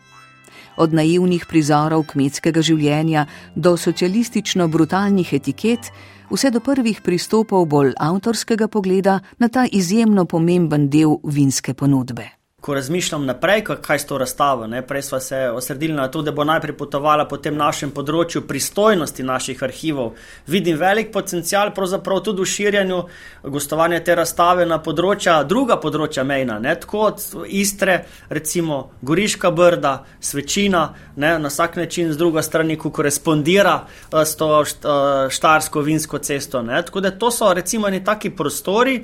Od 0.77 0.93
naivnih 0.93 1.45
prizorov 1.49 2.07
kmetskega 2.09 2.61
življenja 2.61 3.25
do 3.55 3.75
socialistično 3.77 4.67
brutalnih 4.67 5.33
etiket, 5.33 5.91
vse 6.31 6.49
do 6.51 6.59
prvih 6.59 7.01
pristopov 7.05 7.67
bolj 7.69 7.93
avtorskega 7.99 8.67
pogleda 8.67 9.19
na 9.37 9.49
ta 9.49 9.67
izjemno 9.71 10.25
pomemben 10.25 10.89
del 10.89 11.19
vinske 11.23 11.73
ponudbe. 11.73 12.38
Ko 12.61 12.73
razmišljam 12.73 13.25
naprej, 13.25 13.61
kaj 13.81 13.99
s 13.99 14.05
to 14.05 14.17
razstavo, 14.17 14.67
ne? 14.67 14.81
prej 14.87 15.01
smo 15.01 15.19
se 15.19 15.37
osredili 15.49 15.93
na 15.93 16.07
to, 16.07 16.21
da 16.21 16.31
bo 16.31 16.43
najprej 16.43 16.75
potovala 16.77 17.23
po 17.27 17.37
tem 17.37 17.55
našem 17.55 17.93
področju 17.95 18.41
pristojnosti 18.47 19.23
naših 19.23 19.63
arhivov. 19.63 20.17
Vidim 20.47 20.75
velik 20.77 21.13
potencial, 21.13 21.71
pravzaprav 21.75 22.19
tudi 22.25 22.43
v 22.43 22.49
širjenju 22.51 22.97
gostovanja 23.43 24.01
te 24.03 24.17
razstave 24.19 24.65
na 24.67 24.81
področja, 24.83 25.37
druga 25.47 25.77
področja 25.79 26.27
mejna, 26.27 26.59
ne? 26.59 26.75
tako 26.75 27.05
od 27.07 27.23
Istre, 27.47 28.01
recimo 28.29 28.81
Goriška 29.01 29.53
brda, 29.55 29.93
Svečina, 30.19 30.83
ne? 31.15 31.37
na 31.39 31.47
vsak 31.47 31.79
način 31.79 32.11
z 32.11 32.19
druge 32.19 32.43
strani, 32.43 32.75
ko 32.75 32.91
korespondira 32.91 33.77
eh, 33.85 34.25
s 34.25 34.35
to 34.35 34.51
eh, 34.59 35.31
štarsko 35.31 35.87
vinsko 35.87 36.19
cesto. 36.19 36.61
Ne? 36.61 36.83
Tako 36.83 37.07
da 37.07 37.15
to 37.15 37.31
so 37.31 37.53
recimo 37.55 37.87
neki 37.87 38.05
taki 38.05 38.35
prostori 38.35 38.99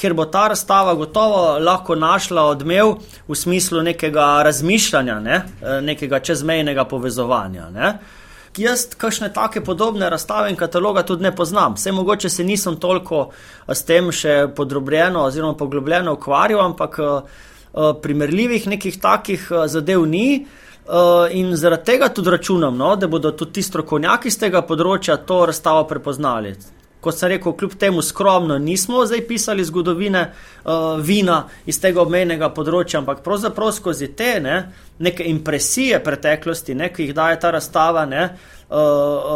ker 0.00 0.14
bo 0.16 0.24
ta 0.24 0.46
razstava 0.48 0.94
gotovo 0.94 1.58
lahko 1.60 1.94
našla 1.94 2.46
odmev 2.48 2.94
v 3.28 3.36
smislu 3.36 3.82
nekega 3.84 4.42
razmišljanja, 4.46 5.18
ne? 5.20 5.42
Eh, 5.60 5.80
nekega 5.84 6.20
čezmejnega 6.24 6.86
povezovanja. 6.88 7.68
Ne? 7.74 7.92
Jaz 8.56 8.88
kakšne 8.98 9.28
take 9.32 9.60
podobne 9.64 10.08
razstave 10.10 10.50
in 10.50 10.56
kataloga 10.56 11.04
tudi 11.06 11.22
ne 11.22 11.34
poznam. 11.36 11.76
Vse 11.76 11.92
mogoče 11.92 12.28
se 12.28 12.44
nisem 12.44 12.80
toliko 12.80 13.28
eh, 13.28 13.74
s 13.74 13.84
tem 13.84 14.08
še 14.12 14.48
podrobljeno 14.56 15.26
oziroma 15.28 15.54
poglobljeno 15.54 16.16
ukvarjal, 16.16 16.64
ampak 16.64 16.98
uh, 16.98 17.20
primerljivih 18.02 18.66
nekih 18.66 18.98
takih 19.00 19.46
zadev 19.66 20.06
ni. 20.06 20.46
In 21.38 21.52
zaradi 21.56 21.84
tega 21.86 22.08
tudi 22.10 22.30
računam, 22.30 22.74
no, 22.76 22.96
da 22.96 23.06
bodo 23.06 23.30
tudi 23.30 23.60
ti 23.60 23.62
strokovnjaki 23.62 24.30
z 24.32 24.40
tega 24.40 24.62
področja 24.66 25.20
to 25.22 25.44
razstavo 25.46 25.84
prepoznali 25.86 26.56
kot 27.00 27.16
sem 27.16 27.32
rekel, 27.34 27.56
kljub 27.56 27.74
temu 27.80 28.02
skromno 28.02 28.58
nismo 28.58 29.06
zdaj 29.06 29.24
pisali 29.28 29.64
zgodovine 29.64 30.26
uh, 30.30 31.00
vina 31.00 31.42
iz 31.66 31.80
tega 31.80 32.02
obmejnega 32.02 32.50
področja, 32.54 33.00
ampak 33.00 33.24
pravzaprav 33.24 33.72
skozi 33.72 34.12
te 34.16 34.34
ne, 34.40 34.62
neke 35.00 35.24
impresije 35.24 36.02
preteklosti, 36.04 36.76
ne, 36.76 36.90
ki 36.92 37.08
jih 37.08 37.14
daje 37.16 37.40
ta 37.40 37.54
razstava. 37.56 38.06
Ne, 38.06 38.24
uh, 38.24 38.59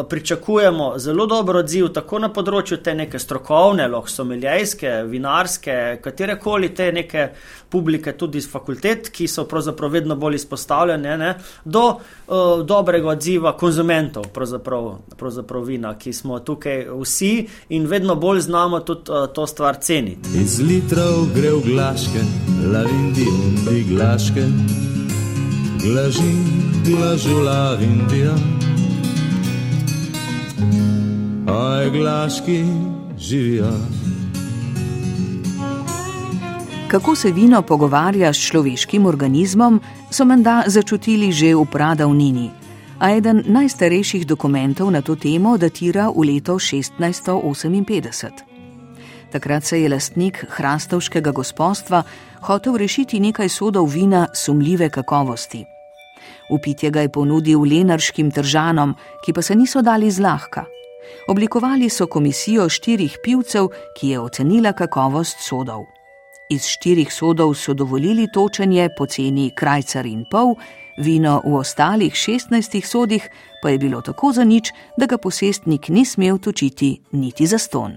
pričakujemo 0.08 0.92
zelo 0.98 1.26
dober 1.26 1.56
odziv, 1.56 1.88
tako 1.94 2.20
na 2.22 2.28
področju 2.30 2.78
te 2.84 2.94
neke 2.94 3.18
strokovne, 3.18 3.88
lahko 3.90 4.10
someljejske, 4.10 4.92
vinarske, 5.10 5.78
katerekoli 6.02 6.70
te 6.74 6.92
neke 6.94 7.28
publike, 7.70 8.12
tudi 8.14 8.38
iz 8.38 8.46
fakultet, 8.50 9.10
ki 9.10 9.26
so 9.28 9.46
pravzaprav 9.50 9.90
vedno 9.90 10.14
bolj 10.16 10.38
izpostavljene, 10.38 11.16
ne, 11.18 11.32
do 11.64 11.82
uh, 11.88 12.62
dobrega 12.62 13.10
odziva 13.16 13.56
konzumentov, 13.58 14.28
pravzaprav, 14.34 14.86
pravzaprav 15.18 15.64
vina, 15.66 15.96
ki 15.98 16.12
smo 16.14 16.38
tukaj 16.38 16.86
vsi 17.00 17.32
in 17.74 17.88
vedno 17.90 18.14
bolj 18.14 18.44
znamo 18.46 18.80
tudi 18.86 19.10
uh, 19.10 19.26
to 19.34 19.46
stvar 19.50 19.80
ceniti. 19.82 20.36
Iz 20.38 20.60
litrov 20.62 21.26
gre 21.34 21.50
v 21.56 21.64
glaške, 21.72 22.22
lavindi 22.70 23.26
undi 23.34 23.82
glaške, 23.90 24.46
glaži, 25.82 26.30
glažu 26.86 27.42
lavindija. 27.42 28.38
Aj 31.46 31.90
glaški 31.90 32.64
živijo. 33.18 33.72
Kako 36.88 37.14
se 37.14 37.32
vino 37.32 37.62
pogovarja 37.62 38.32
s 38.32 38.38
človeškim 38.38 39.06
organizmom, 39.06 39.80
so 40.10 40.24
menda 40.24 40.62
začutili 40.66 41.32
že 41.32 41.54
v 41.54 41.64
pradavnini, 41.66 42.50
a 42.98 43.10
eden 43.10 43.42
najstarejših 43.46 44.26
dokumentov 44.26 44.90
na 44.90 45.02
to 45.02 45.16
temo 45.16 45.58
datira 45.58 46.08
v 46.08 46.24
leto 46.24 46.54
1658. 46.54 48.30
Takrat 49.32 49.64
se 49.64 49.80
je 49.82 49.88
lastnik 49.88 50.44
hrastovskega 50.48 51.30
gospodstva 51.30 52.02
hotel 52.46 52.76
rešiti 52.76 53.20
nekaj 53.20 53.48
sodov 53.48 53.90
vina 53.90 54.28
sumljive 54.34 54.90
kakovosti. 54.90 55.73
Upitje 56.50 56.90
ga 56.90 57.00
je 57.00 57.12
ponudil 57.12 57.60
lenarškim 57.60 58.30
držanom, 58.30 58.94
ki 59.24 59.32
pa 59.32 59.42
se 59.42 59.54
niso 59.54 59.82
dali 59.82 60.10
zlahka. 60.10 60.64
Oblikovali 61.28 61.88
so 61.90 62.06
komisijo 62.06 62.68
štirih 62.68 63.18
pivcev, 63.22 63.68
ki 63.96 64.08
je 64.08 64.20
ocenila 64.20 64.72
kakovost 64.72 65.40
sodov. 65.40 65.84
Iz 66.50 66.66
štirih 66.68 67.12
sodov 67.12 67.54
so 67.54 67.74
dovolili 67.74 68.28
točenje 68.32 68.88
po 68.98 69.06
ceni 69.06 69.50
krajcar 69.56 70.06
in 70.06 70.24
pol, 70.30 70.54
vino 70.96 71.40
v 71.44 71.54
ostalih 71.56 72.14
šestnajstih 72.14 72.88
sodih 72.88 73.28
pa 73.62 73.70
je 73.70 73.78
bilo 73.78 74.00
tako 74.00 74.32
za 74.32 74.44
nič, 74.44 74.72
da 74.96 75.06
ga 75.06 75.18
posestnik 75.18 75.88
ni 75.88 76.04
smel 76.04 76.38
točiti 76.38 77.00
niti 77.12 77.46
za 77.46 77.58
ston. 77.58 77.96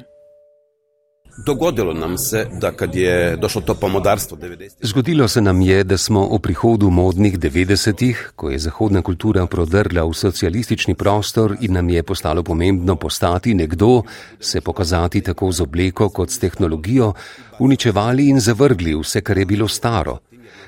Dogodilo 1.46 1.94
nam 1.94 2.18
se, 2.18 2.48
da 2.62 2.72
kad 2.72 2.96
je 2.96 3.38
došlo 3.38 3.62
to 3.62 3.74
pomodarstvo 3.76 4.38
90. 4.38 4.70
Zgodilo 4.82 5.28
se 5.28 5.42
nam 5.42 5.62
je, 5.62 5.84
da 5.84 5.98
smo 5.98 6.28
o 6.32 6.40
prihodu 6.40 6.90
modnih 6.90 7.40
90-ih, 7.40 8.32
ko 8.36 8.50
je 8.50 8.60
zahodna 8.60 9.02
kultura 9.02 9.46
prodrla 9.46 10.04
v 10.04 10.14
socialistični 10.14 10.96
prostor 10.96 11.56
in 11.62 11.74
nam 11.74 11.90
je 11.90 12.04
postalo 12.04 12.44
pomembno 12.44 12.96
postati 12.96 13.54
nekdo, 13.54 14.02
se 14.40 14.62
pokazati 14.62 15.22
tako 15.22 15.52
z 15.52 15.62
obleko 15.62 16.10
kot 16.10 16.30
s 16.30 16.40
tehnologijo, 16.40 17.14
uničevali 17.60 18.30
in 18.30 18.40
zavrgli 18.40 18.96
vse, 18.96 19.22
kar 19.22 19.38
je 19.38 19.46
bilo 19.46 19.68
staro. 19.68 20.18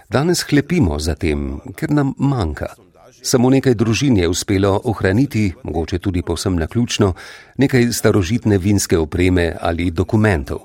Danes 0.09 0.43
hlepimo 0.49 0.99
za 0.99 1.15
tem, 1.15 1.59
ker 1.75 1.91
nam 1.91 2.13
manjka. 2.17 2.88
Samo 3.21 3.49
nekaj 3.49 3.75
družin 3.75 4.17
je 4.17 4.27
uspelo 4.27 4.81
ohraniti, 4.83 5.53
mogoče 5.63 5.99
tudi 5.99 6.21
povsem 6.21 6.55
naključno, 6.55 7.13
nekaj 7.57 7.91
starožitne 7.91 8.57
vinske 8.57 8.97
opreme 8.97 9.55
ali 9.61 9.91
dokumentov. 9.91 10.59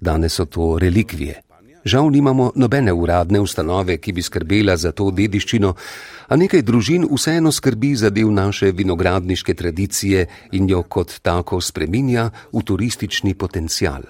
Danes 0.00 0.32
so 0.32 0.44
to 0.44 0.78
relikvije. 0.78 1.42
Žal 1.84 2.10
nimamo 2.10 2.52
nobene 2.54 2.92
uradne 2.92 3.40
ustanove, 3.40 3.96
ki 3.96 4.12
bi 4.12 4.22
skrbela 4.22 4.76
za 4.76 4.92
to 4.92 5.10
dediščino, 5.10 5.74
a 6.28 6.36
nekaj 6.36 6.62
družin 6.62 7.06
vseeno 7.08 7.52
skrbi 7.52 7.94
za 7.96 8.10
del 8.10 8.32
naše 8.34 8.72
vinogradniške 8.72 9.54
tradicije 9.54 10.26
in 10.52 10.68
jo 10.68 10.82
kot 10.82 11.20
tako 11.22 11.60
spreminja 11.60 12.30
v 12.52 12.62
turistični 12.62 13.34
potencial. 13.34 14.02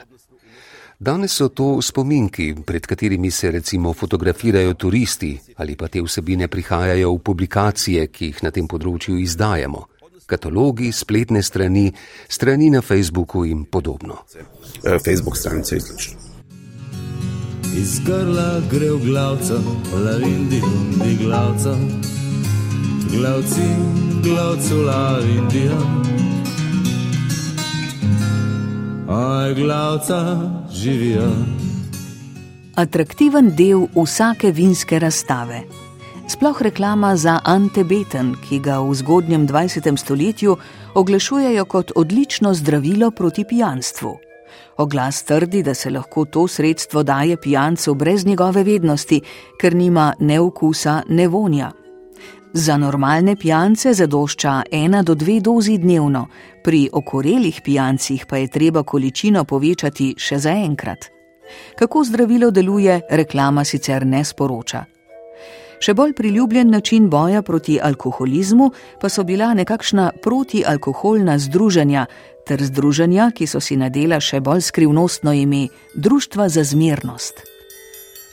Danes 1.00 1.32
so 1.32 1.48
to 1.48 1.78
spominki, 1.82 2.54
pred 2.66 2.86
katerimi 2.86 3.30
se 3.30 3.50
recimo 3.50 3.92
fotografirajo 3.92 4.74
turisti 4.74 5.38
ali 5.56 5.76
pa 5.76 5.86
te 5.88 6.02
vsebine 6.02 6.48
prihajajo 6.48 7.12
v 7.14 7.18
publikacije, 7.22 8.06
ki 8.06 8.30
jih 8.32 8.40
na 8.42 8.50
tem 8.50 8.66
področju 8.66 9.14
izdajamo. 9.22 9.84
Katalogi, 10.26 10.90
spletne 10.92 11.42
strani, 11.42 11.92
strani 12.28 12.70
na 12.74 12.82
Facebooku 12.82 13.44
in 13.46 13.62
podobno. 13.70 14.24
E, 14.82 14.98
Facebook 14.98 15.38
stranice 15.38 15.78
izlično. 15.78 16.18
Iz 17.78 18.00
grla 18.02 18.58
gre 18.66 18.90
v 18.90 18.98
glavca, 19.06 19.62
lavindi, 19.94 20.58
undi 20.66 21.14
glavca, 21.22 21.78
glavci, 23.14 23.70
glavcu, 24.26 24.82
lavindija. 24.82 25.78
Aj, 29.08 29.54
glavca, 29.54 30.18
živijo. 30.72 31.30
Atraktiven 32.74 33.56
del 33.56 33.86
vsake 33.94 34.52
vinske 34.52 34.98
razstave. 34.98 35.62
Sploh 36.28 36.62
reklama 36.62 37.16
za 37.16 37.40
antebeten, 37.44 38.34
ki 38.48 38.58
ga 38.58 38.78
v 38.80 38.94
zgodnjem 38.94 39.48
20. 39.48 39.96
stoletju 39.96 40.56
oglašujejo 40.94 41.64
kot 41.64 41.92
odlično 41.96 42.54
zdravilo 42.54 43.10
proti 43.10 43.44
pijanstvu. 43.44 44.18
Oglas 44.76 45.22
trdi, 45.22 45.62
da 45.62 45.74
se 45.74 45.90
lahko 45.90 46.24
to 46.24 46.48
sredstvo 46.48 47.02
daje 47.02 47.36
pijancu 47.36 47.94
brez 47.94 48.26
njegove 48.26 48.62
vednosti, 48.62 49.20
ker 49.60 49.74
nima 49.74 50.14
ne 50.20 50.40
okusa, 50.40 51.02
ne 51.08 51.28
vonja. 51.28 51.72
Za 52.52 52.76
normalne 52.76 53.36
pijance 53.36 53.92
zadošča 53.92 54.62
ena 54.72 55.02
do 55.02 55.14
dve 55.14 55.40
dozi 55.40 55.78
dnevno, 55.78 56.26
pri 56.64 56.88
okorelih 56.92 57.60
pijancih 57.64 58.26
pa 58.28 58.36
je 58.36 58.48
treba 58.48 58.82
količino 58.82 59.44
povečati 59.44 60.14
še 60.18 60.38
za 60.38 60.50
enkrat. 60.50 60.98
Kako 61.78 62.04
zdravilo 62.04 62.50
deluje, 62.50 63.00
reklama 63.10 63.64
sicer 63.64 64.06
ne 64.06 64.24
sporoča. 64.24 64.84
Še 65.80 65.94
bolj 65.94 66.12
priljubljen 66.12 66.70
način 66.70 67.10
boja 67.10 67.42
proti 67.42 67.78
alkoholizmu 67.82 68.70
pa 69.00 69.08
so 69.08 69.24
bila 69.24 69.52
nekakšna 69.54 70.10
protialkoholna 70.22 71.38
združenja 71.38 72.06
ter 72.46 72.64
združenja, 72.64 73.30
ki 73.30 73.46
so 73.46 73.60
si 73.60 73.76
nadela 73.76 74.20
še 74.20 74.40
bolj 74.40 74.64
skrivnostno 74.72 75.32
ime 75.32 75.68
Društva 75.94 76.48
za 76.48 76.64
zmernost. 76.64 77.57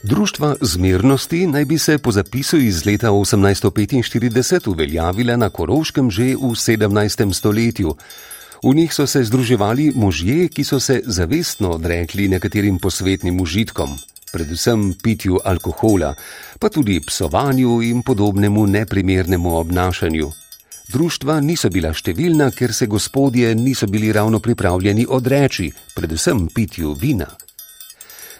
Društva 0.05 0.55
zmernosti 0.61 1.47
naj 1.47 1.65
bi 1.65 1.77
se 1.77 1.97
po 1.97 2.11
zapisu 2.11 2.57
iz 2.57 2.85
leta 2.85 3.09
1845 3.09 4.69
uveljavila 4.69 5.35
na 5.35 5.49
Koroškem 5.49 6.11
že 6.11 6.23
v 6.23 6.53
17. 6.53 7.33
stoletju. 7.33 7.95
V 8.63 8.75
njih 8.75 8.93
so 8.93 9.07
se 9.07 9.23
združevali 9.23 9.91
možje, 9.95 10.47
ki 10.47 10.63
so 10.63 10.79
se 10.79 11.01
zavestno 11.05 11.71
odrekli 11.71 12.27
nekaterim 12.27 12.77
posvetnim 12.79 13.41
užitkom, 13.41 13.97
predvsem 14.33 14.93
pitju 15.03 15.39
alkohola, 15.45 16.13
pa 16.59 16.69
tudi 16.69 17.01
psovanju 17.07 17.81
in 17.81 18.03
podobnemu 18.03 18.67
neprimernemu 18.67 19.57
obnašanju. 19.57 20.31
Društva 20.93 21.39
niso 21.39 21.69
bila 21.69 21.93
številna, 21.93 22.51
ker 22.51 22.73
se 22.73 22.85
gospodje 22.85 23.55
niso 23.55 23.87
bili 23.87 24.13
ravno 24.13 24.39
pripravljeni 24.39 25.05
odreči, 25.09 25.71
predvsem 25.95 26.47
pitju 26.53 26.93
vina. 26.93 27.25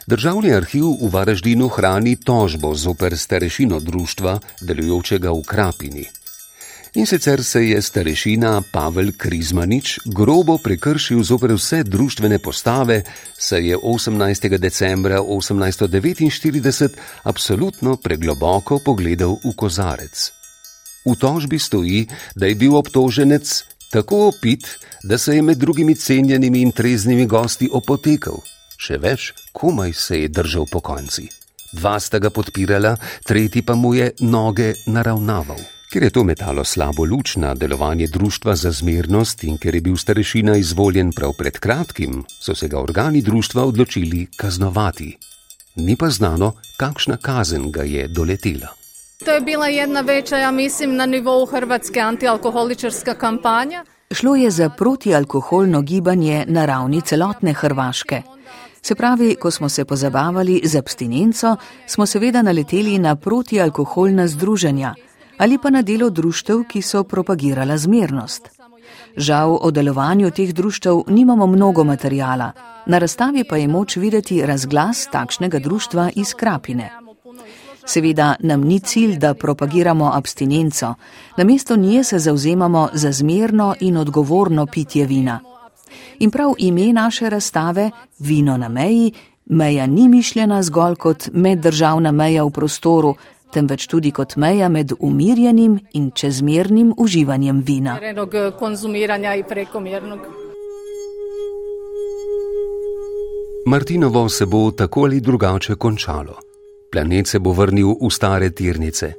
Državni 0.06 0.52
arhiv 0.54 0.86
v 1.02 1.08
Varaždinu 1.10 1.66
hrani 1.68 2.14
tožbo 2.16 2.76
zoper 2.78 3.18
starešino 3.18 3.80
društva, 3.80 4.38
delujočega 4.62 5.32
v 5.34 5.42
Krapini. 5.42 6.06
In 6.94 7.10
sicer 7.10 7.44
se 7.44 7.64
je 7.66 7.82
starešina 7.82 8.62
Pavel 8.72 9.10
Krizmanič 9.18 10.00
grobo 10.06 10.60
prekršil 10.62 11.24
zoper 11.24 11.56
vse 11.58 11.82
družbene 11.84 12.38
postave, 12.38 13.02
saj 13.38 13.66
je 13.66 13.78
18. 13.78 14.58
decembra 14.58 15.20
1849 15.26 17.02
absolutno 17.24 17.98
pregloboko 17.98 18.80
pogledal 18.86 19.42
v 19.42 19.58
kozarec. 19.58 20.32
V 21.06 21.18
tožbi 21.18 21.60
stoji, 21.60 22.08
da 22.36 22.46
je 22.46 22.56
bil 22.56 22.78
obtoženec 22.78 23.64
tako 23.92 24.28
opit, 24.28 24.78
da 25.04 25.18
se 25.18 25.36
je 25.36 25.42
med 25.42 25.58
drugimi 25.58 25.96
cenjenimi 25.96 26.62
in 26.62 26.72
treznimi 26.72 27.26
gosti 27.26 27.70
opotekal. 27.74 28.38
Še 28.78 28.98
več, 28.98 29.34
komaj 29.54 29.94
se 29.94 30.22
je 30.22 30.30
držal 30.30 30.66
po 30.72 30.80
konci. 30.80 31.30
Dva 31.76 32.00
sta 32.00 32.20
ga 32.20 32.30
podpirala, 32.30 32.96
tretji 33.28 33.62
pa 33.62 33.76
mu 33.76 33.94
je 33.96 34.12
noge 34.20 34.74
naravnaval. 34.88 35.60
Ker 35.92 36.04
je 36.04 36.10
to 36.10 36.24
metalo 36.24 36.64
slabo 36.64 37.06
luč 37.06 37.36
na 37.36 37.54
delovanje 37.56 38.08
društva 38.08 38.56
za 38.56 38.72
zmernost 38.72 39.44
in 39.44 39.58
ker 39.58 39.76
je 39.76 39.82
bil 39.82 39.98
starešina 39.98 40.58
izvoljen 40.58 41.12
prav 41.12 41.36
pred 41.38 41.60
kratkim, 41.60 42.24
so 42.42 42.56
se 42.56 42.68
ga 42.68 42.80
organi 42.80 43.22
društva 43.22 43.64
odločili 43.64 44.28
kaznovati. 44.36 45.18
Ni 45.76 45.96
pa 45.96 46.10
znano, 46.10 46.54
kakšna 46.78 47.18
kazen 47.18 47.72
ga 47.72 47.84
je 47.84 48.08
doletela. 48.08 48.76
To 49.26 49.32
je 49.32 49.42
bila 49.42 49.70
ena 49.70 50.02
večja, 50.02 50.38
ja 50.38 50.52
mislim, 50.52 50.96
na 50.96 51.06
nivoju 51.06 51.46
hrvatske 51.46 52.00
antialkoholičarska 52.00 53.14
kampanja. 53.14 53.86
Šlo 54.12 54.36
je 54.36 54.52
za 54.52 54.70
protialkoholno 54.70 55.82
gibanje 55.82 56.46
na 56.48 56.66
ravni 56.66 57.02
celotne 57.02 57.54
Hrvaške. 57.54 58.35
Se 58.86 58.96
pravi, 58.96 59.36
ko 59.36 59.52
smo 59.52 59.70
se 59.70 59.86
pozabavali 59.86 60.62
z 60.64 60.76
abstinenco, 60.76 61.56
smo 61.88 62.06
seveda 62.06 62.42
naleteli 62.42 63.00
na 63.00 63.16
protialkoholna 63.16 64.28
združenja 64.28 64.94
ali 65.38 65.58
pa 65.58 65.70
na 65.70 65.82
delo 65.82 66.10
društev, 66.10 66.64
ki 66.70 66.82
so 66.82 67.04
propagirala 67.04 67.78
zmernost. 67.78 68.50
Žal 69.18 69.58
o 69.62 69.72
delovanju 69.72 70.30
teh 70.32 70.54
društev 70.54 71.02
nimamo 71.08 71.48
mnogo 71.48 71.84
materijala, 71.84 72.52
na 72.86 72.98
razstavi 72.98 73.44
pa 73.50 73.58
je 73.58 73.68
moč 73.68 73.98
videti 73.98 74.46
razglas 74.46 75.08
takšnega 75.12 75.60
društva 75.60 76.10
iz 76.16 76.34
Krapine. 76.34 76.92
Seveda 77.86 78.36
nam 78.40 78.62
ni 78.62 78.80
cilj, 78.80 79.18
da 79.18 79.34
propagiramo 79.34 80.12
abstinenco, 80.14 80.94
namesto 81.38 81.76
nje 81.76 82.04
se 82.04 82.20
zauzemamo 82.20 82.90
za 82.94 83.12
zmerno 83.12 83.76
in 83.80 83.98
odgovorno 83.98 84.66
pitje 84.66 85.06
vina. 85.06 85.55
In 86.20 86.32
prav 86.32 86.54
ime 86.58 86.94
naše 86.94 87.30
razstave, 87.30 87.92
Vino 88.20 88.58
na 88.58 88.70
meji, 88.70 89.14
meja 89.46 89.88
ni 89.88 90.08
mišljena 90.08 90.64
zgolj 90.64 90.96
kot 90.96 91.30
meddržavna 91.34 92.12
meja 92.12 92.44
v 92.44 92.52
prostoru, 92.52 93.16
temveč 93.54 93.88
tudi 93.88 94.12
kot 94.12 94.36
meja 94.36 94.70
med 94.70 94.94
umirjenim 95.00 95.80
in 95.94 96.12
čezmernim 96.12 96.94
uživanjem 96.98 97.62
vina. 97.62 98.00
Konzumiranja 98.60 99.36
in 99.36 99.44
prekomernog. 99.50 100.20
Martinovo 103.66 104.30
se 104.30 104.46
bo 104.46 104.72
tako 104.72 105.04
ali 105.04 105.20
drugače 105.20 105.76
končalo. 105.76 106.36
Planet 106.92 107.28
se 107.28 107.40
bo 107.40 107.52
vrnil 107.52 107.96
v 108.02 108.10
stare 108.12 108.50
tirnice. 108.50 109.14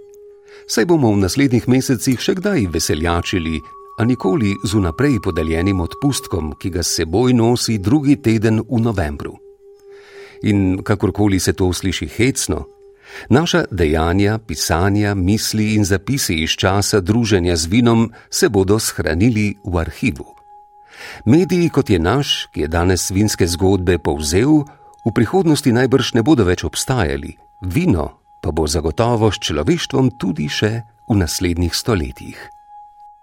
Saj 0.66 0.84
bomo 0.84 1.10
v 1.12 1.16
naslednjih 1.16 1.68
mesecih 1.68 2.20
še 2.20 2.34
kdaj 2.38 2.68
veseljačili, 2.74 3.60
a 3.96 4.04
nikoli 4.04 4.56
z 4.64 4.74
unaprej 4.74 5.20
podeljenim 5.24 5.80
odpustkom, 5.80 6.54
ki 6.60 6.70
ga 6.70 6.82
seboj 6.82 7.32
nosi 7.34 7.78
drugi 7.78 8.16
teden 8.16 8.60
v 8.60 8.80
novembru. 8.80 9.36
In 10.42 10.82
kakorkoli 10.84 11.40
se 11.40 11.52
to 11.52 11.72
sliši 11.72 12.08
hecno, 12.08 12.66
naša 13.28 13.64
dejanja, 13.70 14.38
pisanja, 14.38 15.14
misli 15.14 15.74
in 15.74 15.84
zapisi 15.84 16.34
iz 16.34 16.50
časa 16.50 17.00
druženja 17.00 17.56
z 17.56 17.66
vinom 17.66 18.12
se 18.30 18.48
bodo 18.48 18.78
shranili 18.78 19.56
v 19.64 19.78
arhivu. 19.78 20.26
Mediji, 21.24 21.68
kot 21.68 21.90
je 21.90 21.98
naš, 21.98 22.48
ki 22.52 22.60
je 22.60 22.68
danes 22.68 23.10
vinske 23.10 23.46
zgodbe 23.46 23.98
povzel, 23.98 24.64
v 25.06 25.12
prihodnosti 25.14 25.72
najbrž 25.72 26.14
ne 26.14 26.22
bodo 26.22 26.44
več 26.44 26.64
obstajali, 26.64 27.36
vino 27.60 28.20
pa 28.42 28.52
bo 28.52 28.66
zagotovo 28.66 29.32
s 29.32 29.40
človeštvom 29.42 30.10
tudi 30.20 30.46
še 30.46 30.82
v 31.08 31.14
naslednjih 31.16 31.74
stoletjih. 31.74 32.55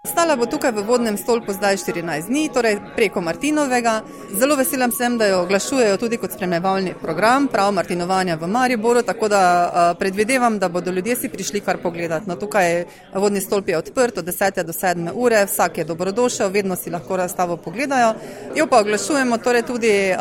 Stala 0.04 0.36
bo 0.36 0.44
tukaj 0.44 0.68
v 0.76 0.82
vodnem 0.84 1.16
stolpu 1.16 1.52
zdaj 1.56 1.80
14 1.80 2.28
dni, 2.28 2.48
torej 2.52 2.76
preko 2.92 3.20
Martinovega. 3.24 4.02
Zelo 4.36 4.52
veselim 4.56 4.92
sem, 4.92 5.14
da 5.16 5.26
jo 5.30 5.38
oglašujejo 5.46 5.96
tudi 5.96 6.18
kot 6.20 6.32
spremljevalni 6.32 6.92
program, 7.00 7.46
prav 7.48 7.72
Martinovanja 7.72 8.36
v 8.36 8.46
Mariboru, 8.46 9.02
tako 9.02 9.28
da 9.32 9.94
predvidevam, 9.98 10.58
da 10.58 10.68
bodo 10.68 10.90
ljudje 10.92 11.16
si 11.16 11.28
prišli 11.28 11.60
kar 11.60 11.78
pogledati. 11.82 12.28
No, 12.28 12.36
tukaj 12.36 12.84
vodni 13.14 13.40
stolp 13.40 13.68
je 13.68 13.78
odprt 13.78 14.18
od 14.18 14.24
10. 14.24 14.62
do 14.62 14.72
7. 14.72 15.10
ure, 15.14 15.46
vsak 15.46 15.78
je 15.78 15.84
dobrodošel, 15.84 16.52
vedno 16.52 16.76
si 16.76 16.90
lahko 16.90 17.16
razstavo 17.16 17.56
pogledajo. 17.56 18.12
Jo 18.54 18.66
pa 18.66 18.80
oglašujemo 18.80 19.38
torej 19.38 19.62
tudi 19.62 20.12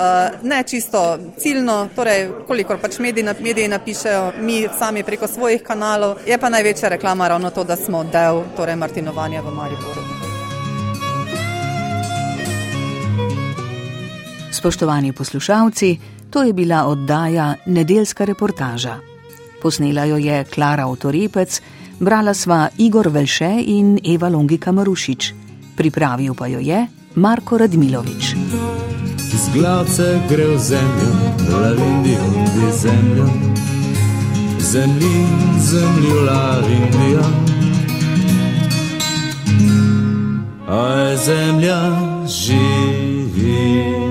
ne 0.44 0.64
čisto 0.64 1.20
ciljno, 1.38 1.90
torej 1.96 2.30
kolikor 2.48 2.80
pač 2.80 3.00
mediji, 3.00 3.28
mediji 3.40 3.68
napišejo, 3.68 4.32
mi 4.40 4.64
sami 4.80 5.04
preko 5.04 5.28
svojih 5.28 5.64
kanalov. 5.64 6.24
Je 6.26 6.38
pa 6.38 6.50
največja 6.50 6.90
reklama 6.90 7.28
ravno 7.28 7.50
to, 7.50 7.64
da 7.64 7.76
smo 7.76 8.04
del 8.04 8.44
torej 8.56 8.76
Martinovanja 8.76 9.42
v 9.42 9.52
Mariboru. 9.52 9.73
Mariboru. 9.74 10.02
Spoštovani 14.52 15.14
poslušalci, 15.14 15.98
to 16.30 16.44
je 16.44 16.54
bila 16.54 16.86
oddaja 16.86 17.56
Nedeljska 17.66 18.26
reportaža. 18.26 19.00
Posnela 19.62 20.06
jo 20.06 20.18
je 20.18 20.44
Klara 20.44 20.88
Otorepec, 20.88 21.62
brala 22.00 22.34
sva 22.34 22.70
Igor 22.78 23.08
Velše 23.08 23.62
in 23.66 24.00
Eva 24.06 24.30
Longika 24.30 24.72
Marušič. 24.72 25.34
Pripravil 25.76 26.34
pa 26.34 26.48
jo 26.48 26.60
je 26.60 26.88
Marko 27.16 27.58
Radmilovič. 27.58 28.36
Z 29.34 29.54
glavce 29.54 30.22
gre 30.30 30.48
v 30.48 30.58
zemljo, 30.60 31.12
lavindi 31.50 32.18
v 32.56 32.72
zemljo, 32.72 33.28
zemlji, 34.60 35.26
zemlji, 35.60 36.14
lavindi 36.30 37.73
а 40.68 41.16
земля 41.16 41.98
живі. 42.28 44.03